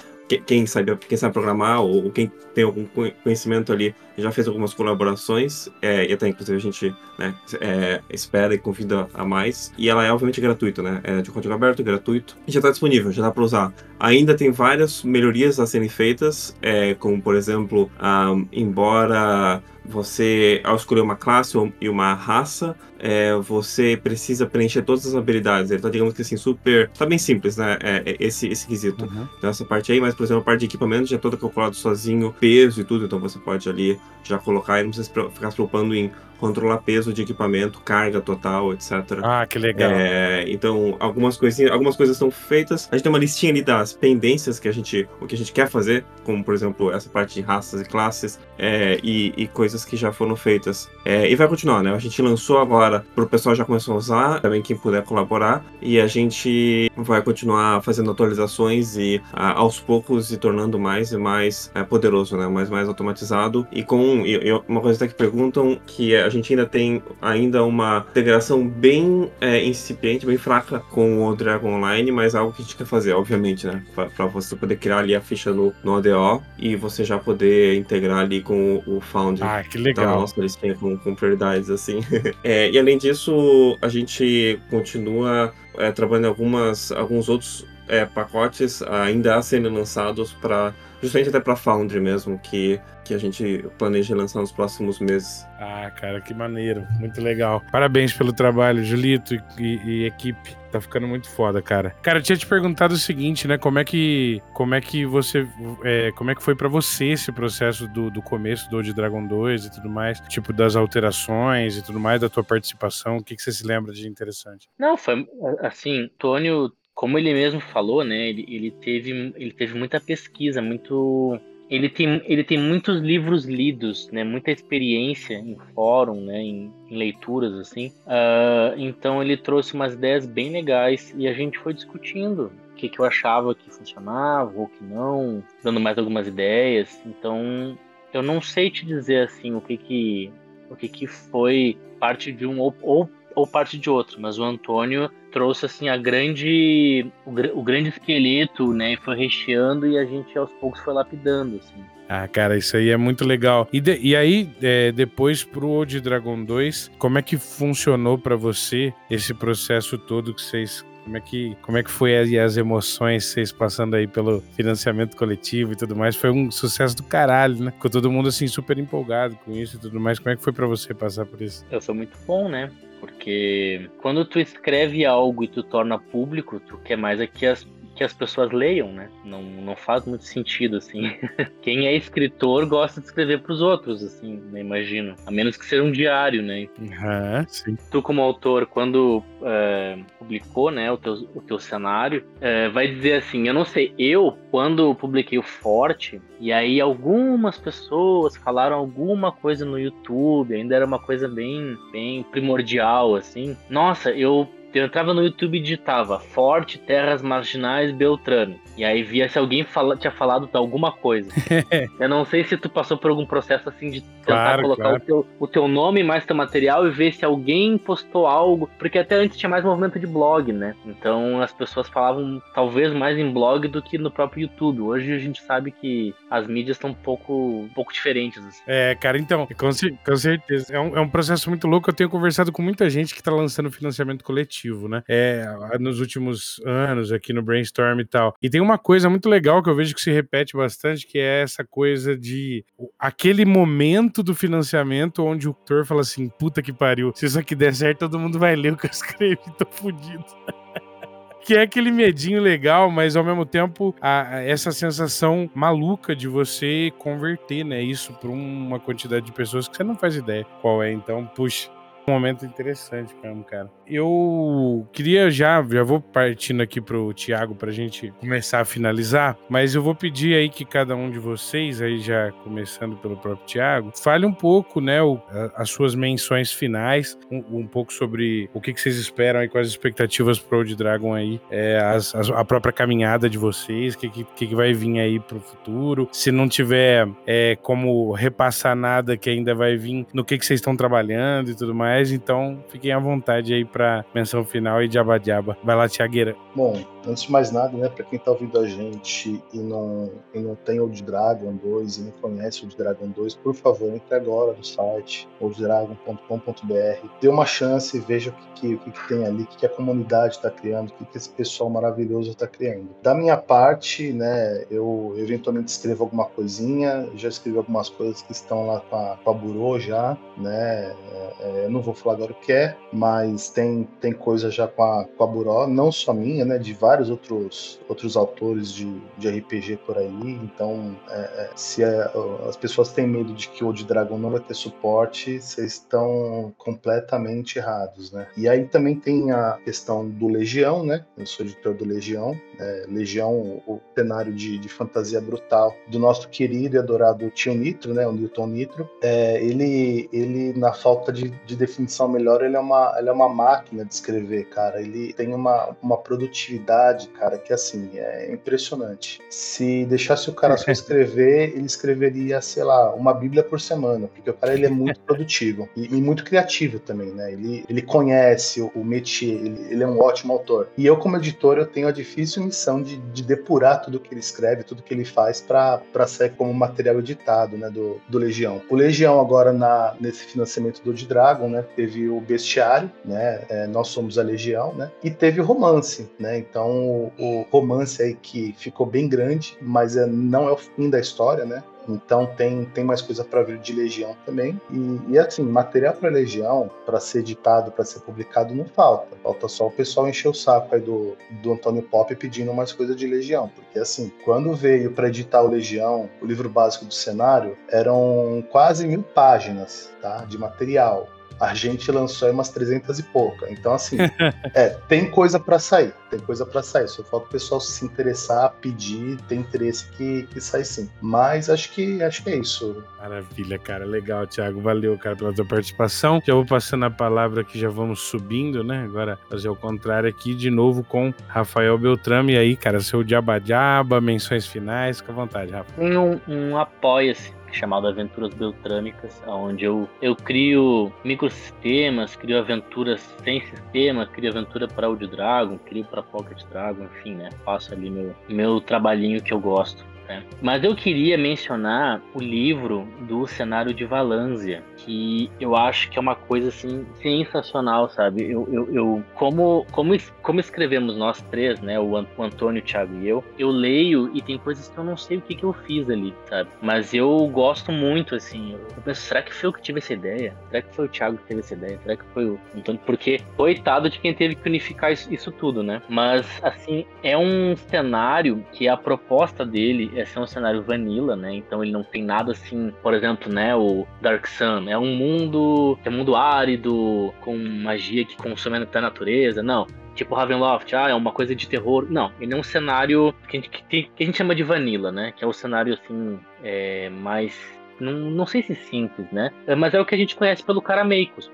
[0.45, 2.85] quem sabe, quem sabe programar ou quem tem algum
[3.23, 8.53] conhecimento ali já fez algumas colaborações é, e até inclusive a gente né, é, espera
[8.53, 11.01] e convida a mais e ela é obviamente gratuita, né?
[11.03, 13.73] É de código aberto, gratuito e já está disponível, já dá para usar.
[13.99, 20.75] Ainda tem várias melhorias a serem feitas, é, como por exemplo, um, embora você, ao
[20.75, 25.71] escolher uma classe e uma raça, é, você precisa preencher todas as habilidades.
[25.71, 26.89] Ele tá, digamos que assim, super.
[26.89, 27.77] Tá bem simples, né?
[27.81, 29.03] É, é esse, esse quesito.
[29.03, 29.27] Uhum.
[29.37, 31.73] Então, essa parte aí, mas, por exemplo, a parte de equipamento já é toda calculada
[31.73, 35.55] sozinho, peso e tudo, então você pode ali já colocar e não precisa ficar se
[35.55, 36.11] preocupando em
[36.43, 38.91] controlar peso de equipamento, carga total, etc.
[39.23, 39.89] Ah, que legal.
[39.91, 42.89] É, então, algumas coisinhas, algumas coisas são feitas.
[42.91, 45.53] A gente tem uma listinha ali das pendências que a gente, o que a gente
[45.53, 49.85] quer fazer, como por exemplo essa parte de raças e classes é, e, e, coisas
[49.85, 50.89] que já foram feitas.
[51.05, 51.93] É, e vai continuar, né?
[51.93, 55.63] A gente lançou agora para o pessoal já começou a usar, também quem puder colaborar,
[55.81, 61.17] e a gente vai continuar fazendo atualizações e a, aos poucos se tornando mais e
[61.17, 62.47] mais é, poderoso, né?
[62.49, 66.53] Mais mais automatizado e com e, e uma coisa até que perguntam que a gente
[66.53, 72.35] ainda tem ainda uma integração bem é, incipiente, bem fraca com o Dragon Online, mas
[72.35, 73.83] algo que a gente quer fazer, obviamente, né?
[73.95, 78.19] Para você poder criar ali a ficha no, no ODO e você já poder integrar
[78.19, 79.43] ali com o, o Foundry.
[79.43, 80.05] Ah, que legal.
[80.05, 81.99] Então, nossa listinha com, com prioridades, assim.
[82.43, 88.81] é, e além disso, a gente continua é, trabalhando em algumas, alguns outros é, pacotes
[88.81, 90.73] ainda a serem lançados para
[91.03, 95.45] justamente até para Foundry mesmo, que, que a gente planeja lançar nos próximos meses.
[95.59, 97.61] Ah, cara, que maneiro, muito legal.
[97.71, 100.55] Parabéns pelo trabalho, Julito e, e equipe.
[100.71, 101.91] Tá ficando muito foda, cara.
[102.01, 103.59] Cara, eu tinha te perguntado o seguinte, né?
[103.59, 105.47] Como é que, como é que você,
[105.83, 109.23] é, como é que foi para você esse processo do, do começo do Old Dragon
[109.23, 113.17] 2 e tudo mais, tipo das alterações e tudo mais da tua participação?
[113.17, 114.67] O que, que você se lembra de interessante?
[114.79, 115.27] Não, foi
[115.61, 116.71] assim, Tônio
[117.03, 121.37] como ele mesmo falou, né, ele, ele, teve, ele teve muita pesquisa, muito.
[121.69, 126.95] Ele tem, ele tem muitos livros lidos, né, muita experiência em fórum, né, em, em
[126.95, 127.87] leituras, assim.
[128.07, 132.87] Uh, então ele trouxe umas ideias bem legais e a gente foi discutindo o que,
[132.87, 137.01] que eu achava que funcionava ou que não, dando mais algumas ideias.
[137.05, 137.77] Então
[138.13, 140.31] eu não sei te dizer assim o que que,
[140.69, 144.43] o que, que foi parte de um ou, ou ou parte de outro, mas o
[144.43, 150.05] Antônio trouxe assim a grande o, o, grande esqueleto, né, e foi recheando e a
[150.05, 151.83] gente aos poucos foi lapidando assim.
[152.07, 153.67] Ah, cara, isso aí é muito legal.
[153.73, 158.35] E, de, e aí, é, depois pro Old Dragon 2, como é que funcionou para
[158.35, 162.55] você esse processo todo que vocês Como é que, como é que foi aí as
[162.55, 166.15] emoções vocês passando aí pelo financiamento coletivo e tudo mais?
[166.15, 167.71] Foi um sucesso do caralho, né?
[167.71, 170.19] Ficou todo mundo assim super empolgado com isso e tudo mais.
[170.19, 171.65] Como é que foi para você passar por isso?
[171.71, 172.69] Eu sou muito bom, né?
[173.03, 177.67] Porque quando tu escreve algo e tu torna público, tu quer mais é que as
[177.95, 179.09] que as pessoas leiam, né?
[179.23, 181.15] Não, não faz muito sentido, assim.
[181.61, 184.61] Quem é escritor gosta de escrever para os outros, assim, né?
[184.61, 185.15] imagino.
[185.25, 186.67] A menos que seja um diário, né?
[186.79, 187.77] Uhum, sim.
[187.91, 193.13] Tu, como autor, quando é, publicou, né, o teu, o teu cenário, é, vai dizer
[193.13, 199.31] assim, eu não sei, eu, quando publiquei o Forte, e aí algumas pessoas falaram alguma
[199.31, 203.55] coisa no YouTube, ainda era uma coisa bem, bem primordial, assim.
[203.69, 208.59] Nossa, eu eu entrava no YouTube e digitava Forte Terras Marginais Beltrame.
[208.75, 211.29] E aí via se alguém fala, tinha falado alguma coisa.
[211.99, 214.97] eu não sei se tu passou por algum processo assim de tentar Claro, colocar claro.
[214.97, 218.69] O, teu, o teu nome mais teu material e ver se alguém postou algo.
[218.79, 220.75] Porque até antes tinha mais movimento de blog, né?
[220.85, 224.81] Então as pessoas falavam talvez mais em blog do que no próprio YouTube.
[224.81, 228.43] Hoje a gente sabe que as mídias estão um pouco, um pouco diferentes.
[228.43, 228.63] Assim.
[228.65, 230.73] É, cara, então, com, com certeza.
[230.73, 231.89] É um, é um processo muito louco.
[231.89, 234.53] Eu tenho conversado com muita gente que tá lançando financiamento coletivo,
[234.87, 235.03] né?
[235.07, 235.45] É,
[235.79, 238.35] nos últimos anos aqui no Brainstorm e tal.
[238.41, 241.41] E tem uma coisa muito legal que eu vejo que se repete bastante, que é
[241.41, 242.63] essa coisa de
[242.97, 247.55] aquele momento do financiamento onde o autor fala assim: puta que pariu, se isso aqui
[247.55, 250.23] der certo, todo mundo vai ler o que eu escrevi, tô fudido.
[251.45, 256.25] que é aquele medinho legal, mas ao mesmo tempo a- a- essa sensação maluca de
[256.27, 260.81] você converter, né, isso para uma quantidade de pessoas que você não faz ideia qual
[260.81, 260.91] é.
[260.93, 261.69] Então, puxa,
[262.07, 263.69] um momento interessante mesmo, cara.
[263.85, 269.75] Eu queria já, já vou partindo aqui pro Thiago pra gente começar a finalizar, mas
[269.75, 273.91] eu vou pedir aí que cada um de vocês, aí já começando pelo próprio Thiago,
[273.95, 278.59] fale um pouco, né, o- a- as suas menções finais, um, um pouco sobre o
[278.61, 282.29] que, que vocês esperam aí, quais as expectativas pro Old Dragon aí, é, as- as-
[282.29, 286.07] a própria caminhada de vocês, o que, que, que que vai vir aí pro futuro,
[286.11, 290.59] se não tiver é, como repassar nada que ainda vai vir no que, que vocês
[290.59, 295.19] estão trabalhando e tudo mais, então fiquem à vontade aí pra menção final e diaba
[295.19, 295.57] diaba.
[295.63, 296.35] Vai lá, Tiagueira.
[296.55, 300.39] Bom, antes de mais nada, né, para quem tá ouvindo a gente e não, e
[300.39, 304.53] não tem Old Dragon 2 e não conhece Old Dragon 2, por favor, entre agora
[304.53, 309.43] no site olddragon.com.br, dê uma chance e veja o que, que, o que, tem ali,
[309.43, 312.89] o que, a comunidade está criando, o que, que esse pessoal maravilhoso está criando.
[313.01, 318.67] Da minha parte, né, eu eventualmente escrevo alguma coisinha, já escrevi algumas coisas que estão
[318.67, 322.53] lá com a, Burô já, né, é, é, eu não vou falar agora o que
[322.53, 326.57] é, mas tem, tem coisa já com a, com a Buró, não só minha, né,
[326.57, 330.39] de vários outros, outros autores de, de RPG por aí.
[330.43, 332.11] Então, é, é, se é,
[332.47, 336.53] as pessoas têm medo de que o Old Dragon não vai ter suporte, vocês estão
[336.57, 338.27] completamente errados, né?
[338.37, 341.03] E aí também tem a questão do Legião, né?
[341.17, 342.39] Eu sou editor do Legião.
[342.59, 343.33] É, Legião,
[343.65, 348.05] o cenário de, de fantasia brutal do nosso querido e adorado Tio Nitro, né?
[348.07, 348.87] O Newton Nitro.
[349.01, 353.29] É, ele, ele, na falta de, de definição melhor, ele é, uma, ele é uma
[353.29, 354.79] máquina de escrever, cara.
[354.79, 356.82] Ele tem uma, uma produtividade,
[357.17, 359.19] cara, que assim, é impressionante.
[359.29, 364.29] Se deixasse o cara só escrever, ele escreveria, sei lá, uma bíblia por semana, porque
[364.29, 367.31] o cara ele é muito produtivo e, e muito criativo também, né?
[367.31, 370.69] Ele, ele conhece o, o métier, ele, ele é um ótimo autor.
[370.77, 374.19] E eu, como editor, eu tenho a difícil missão de, de depurar tudo que ele
[374.19, 378.61] escreve, tudo que ele faz para sair como material editado, né, do, do Legião.
[378.69, 383.67] O Legião agora na, nesse financiamento do Old Dragon, né, teve o Bestiário, né, é,
[383.67, 388.53] Nós Somos a Legião, né, e teve o Romance, né, então o, romance aí que
[388.57, 392.83] ficou bem grande, mas é, não é o fim da história, né, então tem, tem
[392.83, 394.59] mais coisa para vir de Legião também.
[394.71, 399.15] E, e assim, material para Legião, para ser editado, para ser publicado, não falta.
[399.21, 402.95] Falta só o pessoal encher o saco aí do, do Antônio Pop pedindo mais coisa
[402.95, 403.49] de Legião.
[403.49, 408.87] Porque assim, quando veio para editar o Legião, o livro básico do cenário, eram quase
[408.87, 411.07] mil páginas tá, de material.
[411.39, 413.51] A gente lançou aí umas 300 e pouca.
[413.51, 413.97] Então, assim,
[414.53, 415.93] é, tem coisa para sair.
[416.09, 416.87] Tem coisa para sair.
[416.87, 420.89] Só falta o pessoal se interessar, pedir, ter interesse que, que sai sim.
[421.01, 422.83] Mas acho que acho que é isso.
[422.99, 423.85] Maravilha, cara.
[423.85, 424.61] Legal, Thiago.
[424.61, 426.21] Valeu, cara, pela tua participação.
[426.25, 428.83] Já vou passando a palavra aqui, já vamos subindo, né?
[428.83, 432.33] Agora fazer o contrário aqui de novo com Rafael Beltrame.
[432.33, 435.71] E aí, cara, seu diaba-diaba, menções finais, fica à vontade, Rafa.
[435.73, 443.41] Tem um, um apoia-se chamado Aventuras Beltrâmicas, onde eu, eu crio microsistemas, crio aventuras sem
[443.41, 447.29] sistema, crio aventura para Old Dragon, crio para Pocket Dragon, enfim, né?
[447.45, 449.85] Faço ali meu, meu trabalhinho que eu gosto.
[450.07, 450.23] Né?
[450.41, 456.01] Mas eu queria mencionar o livro do cenário de Valânzia, que eu acho que é
[456.01, 458.29] uma coisa assim sensacional, sabe?
[458.29, 461.79] Eu, eu, eu como, como, como escrevemos nós três, né?
[461.79, 465.17] O, Antônio, o Thiago e eu, eu leio e tem coisas que eu não sei
[465.17, 466.49] o que, que eu fiz ali, sabe?
[466.61, 468.53] Mas eu gosto muito, assim.
[468.53, 470.35] Eu penso, será que foi eu que tive essa ideia?
[470.49, 471.79] Será que foi o Thiago que teve essa ideia?
[471.81, 472.81] Será que foi o Antônio?
[472.85, 475.81] Porque, coitado de quem teve que unificar isso, isso tudo, né?
[475.87, 481.33] Mas, assim, é um cenário que a proposta dele é ser um cenário vanilla, né?
[481.33, 483.55] Então ele não tem nada assim, por exemplo, né?
[483.55, 488.81] O Dark Sun é um mundo, é um mundo árido, com magia que consome a
[488.81, 489.41] natureza.
[489.43, 491.87] Não, tipo Ravenloft, ah, é uma coisa de terror.
[491.89, 494.91] Não, ele é um cenário que a gente, que, que a gente chama de vanilla,
[494.91, 495.11] né?
[495.15, 497.37] Que é o cenário assim, é, mais.
[497.79, 499.31] Não, não sei se simples, né?
[499.57, 501.31] Mas é o que a gente conhece pelo Carameicos.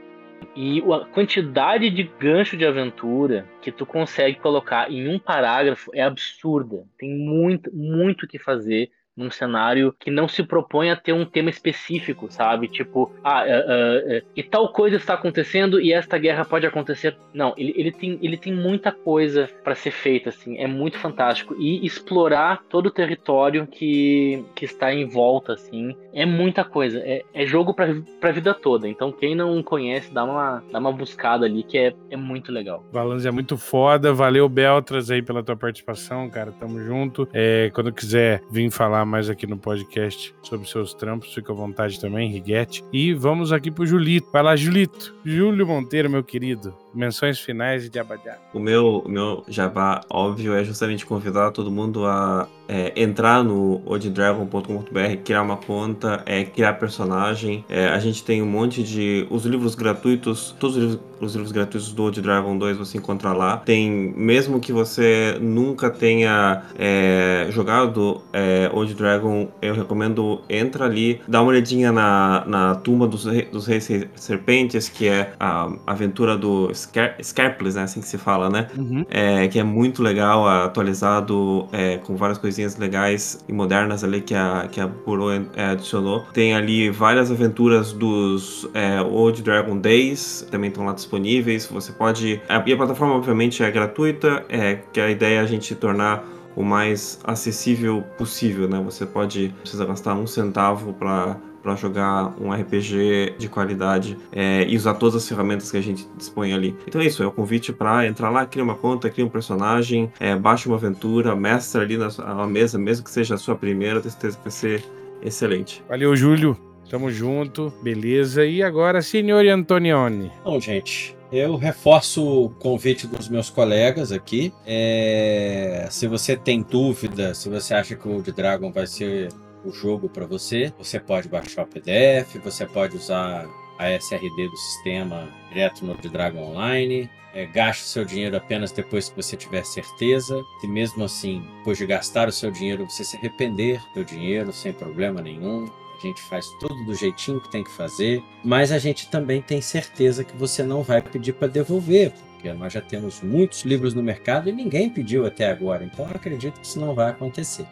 [0.55, 6.01] E a quantidade de gancho de aventura que tu consegue colocar em um parágrafo é
[6.01, 6.85] absurda.
[6.97, 11.25] Tem muito, muito o que fazer num cenário que não se propõe a ter um
[11.25, 12.69] tema específico, sabe?
[12.69, 17.17] Tipo, ah, uh, uh, uh, e tal coisa está acontecendo e esta guerra pode acontecer.
[17.33, 21.55] Não, ele, ele, tem, ele tem muita coisa para ser feita, assim, é muito fantástico.
[21.59, 26.99] E explorar todo o território que, que está em volta, assim, é muita coisa.
[26.99, 27.87] É, é jogo pra,
[28.21, 28.87] pra vida toda.
[28.87, 32.85] Então, quem não conhece, dá uma, dá uma buscada ali, que é, é muito legal.
[32.91, 34.13] Valance é muito foda.
[34.13, 36.51] Valeu, Beltras, aí pela tua participação, cara.
[36.51, 37.27] Tamo junto.
[37.33, 41.99] É, quando quiser vir falar mais aqui no podcast sobre seus trampos, fica à vontade
[41.99, 42.83] também, Riguete.
[42.93, 44.29] E vamos aqui pro Julito.
[44.31, 45.15] Vai lá, Julito.
[45.25, 46.73] Júlio Monteiro, meu querido.
[46.93, 48.37] Menções finais de Abadá.
[48.53, 53.81] O meu, o meu jabá óbvio é justamente convidar todo mundo a é, entrar no
[53.83, 57.65] oddragon.com.br, criar uma conta, é, criar personagem.
[57.67, 59.25] É, a gente tem um monte de.
[59.31, 63.33] Os livros gratuitos, todos os livros, os livros gratuitos do Old Dragon 2 você encontra
[63.33, 63.57] lá.
[63.57, 71.19] Tem, mesmo que você nunca tenha é, jogado é, Old Dragon, eu recomendo entra ali,
[71.27, 76.71] dá uma olhadinha na, na tumba dos, dos Reis Serpentes, que é a aventura do
[76.79, 77.83] Scar Scarpless, né?
[77.83, 78.67] Assim que se fala, né?
[78.77, 79.05] Uhum.
[79.09, 84.35] É, que é muito legal, atualizado é, com várias coisinhas legais e modernas ali que
[84.35, 86.25] a, que a Burô é, adicionou.
[86.33, 91.65] Tem ali várias aventuras dos é, Old Dragon Days, também estão lá disponíveis.
[91.67, 92.41] Você pode.
[92.65, 96.23] E a plataforma, obviamente, é gratuita, é que a ideia é a gente tornar
[96.55, 98.81] o mais acessível possível, né?
[98.83, 104.75] Você pode precisa gastar um centavo para para jogar um RPG de qualidade é, e
[104.75, 106.75] usar todas as ferramentas que a gente dispõe ali.
[106.87, 110.11] Então é isso, é o convite para entrar lá, criar uma conta, criar um personagem,
[110.19, 113.99] é, baixa uma aventura, mestra ali na, na mesa, mesmo que seja a sua primeira,
[113.99, 114.83] tenho certeza que vai ser
[115.21, 115.83] excelente.
[115.87, 116.57] Valeu, Júlio.
[116.89, 118.43] Tamo junto, beleza.
[118.43, 120.31] E agora, senhor Antonioni.
[120.43, 124.51] Bom, gente, eu reforço o convite dos meus colegas aqui.
[124.65, 125.87] É...
[125.91, 129.29] Se você tem dúvida, se você acha que o Old Dragon vai ser
[129.63, 130.73] o jogo para você.
[130.77, 133.47] Você pode baixar o PDF, você pode usar
[133.77, 137.09] a SRD do sistema direto no Dragon Online.
[137.33, 140.41] É, gaste seu dinheiro apenas depois que você tiver certeza.
[140.63, 144.73] E mesmo assim, depois de gastar o seu dinheiro, você se arrepender do dinheiro sem
[144.73, 145.69] problema nenhum.
[145.97, 149.61] A gente faz tudo do jeitinho que tem que fazer, mas a gente também tem
[149.61, 154.01] certeza que você não vai pedir para devolver, porque nós já temos muitos livros no
[154.01, 157.65] mercado e ninguém pediu até agora, então eu acredito que isso não vai acontecer.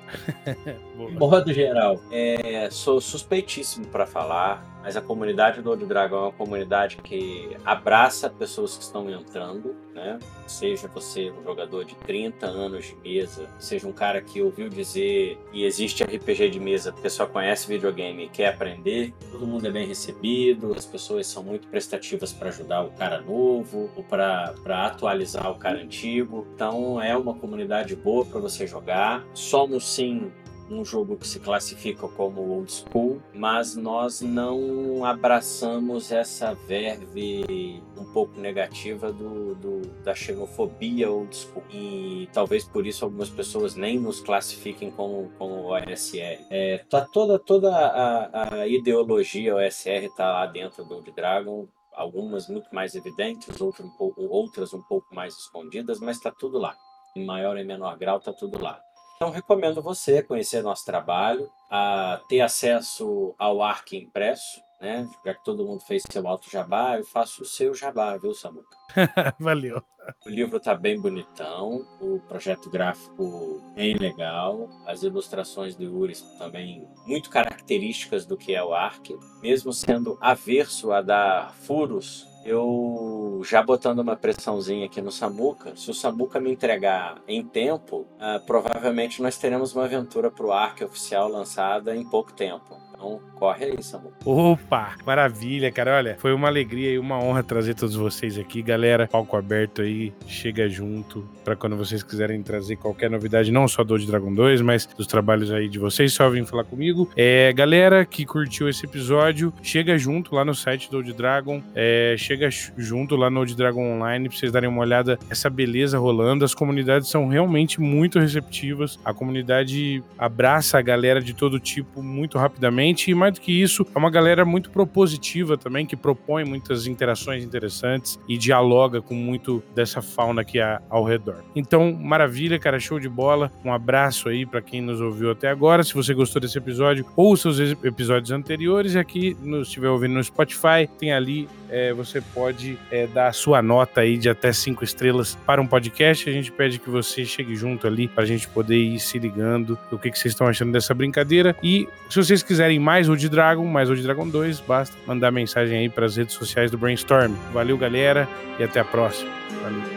[0.98, 2.02] modo geral.
[2.12, 7.56] É, sou suspeitíssimo para falar, mas a comunidade do Old Dragon é uma comunidade que
[7.66, 10.18] abraça pessoas que estão entrando, né?
[10.48, 15.38] Seja você um jogador de 30 anos de mesa, seja um cara que ouviu dizer
[15.52, 19.72] e existe RPG de mesa porque só conhece videogame e quer aprender, todo mundo é
[19.72, 24.54] bem recebido, as pessoas são muito prestativas para ajudar o cara novo ou para
[24.86, 26.48] atualizar o cara antigo.
[26.56, 29.26] Então é uma comunidade boa para você jogar.
[29.34, 30.32] Somos sim
[30.70, 38.06] um jogo que se classifica como old school, mas nós não abraçamos essa verve um
[38.06, 41.64] pouco negativa do, do, da xenofobia old school.
[41.72, 46.46] E talvez por isso algumas pessoas nem nos classifiquem como, como OSR.
[46.50, 52.48] É, tá toda, toda a, a ideologia OSR tá lá dentro do Old Dragon, algumas
[52.48, 56.76] muito mais evidentes, outras um pouco, outras um pouco mais escondidas, mas está tudo lá.
[57.16, 58.80] Em maior e menor grau, está tudo lá.
[59.18, 65.10] Então, recomendo você conhecer nosso trabalho, a ter acesso ao ARC impresso, né?
[65.26, 68.78] Já que todo mundo fez seu alto jabá, eu faço o seu jabá, viu, Samuca?
[69.40, 69.82] Valeu.
[70.24, 76.88] O livro tá bem bonitão, o projeto gráfico bem legal, as ilustrações do Uris também
[77.08, 83.62] muito características do que é o ARC, mesmo sendo averso a dar furos eu já
[83.62, 89.22] botando uma pressãozinha aqui no Samuca, se o Samuca me entregar em tempo, uh, provavelmente
[89.22, 92.87] nós teremos uma aventura pro Ark oficial lançada em pouco tempo.
[92.98, 94.12] Então, corre aí, Samu.
[94.26, 95.98] Opa, maravilha, cara.
[95.98, 99.08] Olha, foi uma alegria e uma honra trazer todos vocês aqui, galera.
[99.08, 103.94] Palco aberto aí, chega junto para quando vocês quiserem trazer qualquer novidade, não só do
[103.94, 107.10] Old Dragon 2, mas dos trabalhos aí de vocês, só vem falar comigo.
[107.16, 112.16] É, galera que curtiu esse episódio, chega junto lá no site do Old Dragon, é,
[112.18, 116.44] chega junto lá no Old Dragon Online pra vocês darem uma olhada essa beleza rolando.
[116.44, 119.00] As comunidades são realmente muito receptivas.
[119.06, 123.86] A comunidade abraça a galera de todo tipo muito rapidamente e mais do que isso,
[123.94, 129.64] é uma galera muito propositiva também, que propõe muitas interações interessantes e dialoga com muito
[129.76, 130.60] dessa fauna aqui
[130.90, 131.44] ao redor.
[131.56, 133.52] Então, maravilha, cara, show de bola.
[133.64, 135.84] Um abraço aí para quem nos ouviu até agora.
[135.84, 140.88] Se você gostou desse episódio ou seus episódios anteriores, aqui, se estiver ouvindo no Spotify,
[140.98, 145.36] tem ali é, você pode é, dar a sua nota aí de até cinco estrelas
[145.46, 146.30] para um podcast.
[146.30, 149.78] A gente pede que você chegue junto ali para a gente poder ir se ligando
[149.92, 151.56] o que, que vocês estão achando dessa brincadeira.
[151.62, 155.90] E se vocês quiserem mais Old Dragon, mais Old Dragon 2, basta mandar mensagem aí
[155.90, 157.34] para as redes sociais do Brainstorm.
[157.54, 158.28] Valeu, galera,
[158.60, 159.32] e até a próxima.
[159.62, 159.97] Valeu.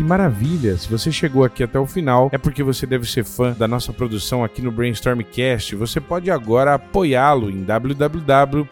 [0.00, 0.78] Que maravilha!
[0.78, 3.92] Se você chegou aqui até o final, é porque você deve ser fã da nossa
[3.92, 5.76] produção aqui no Brainstormcast.
[5.76, 8.68] Você pode agora apoiá-lo em www.apoia.c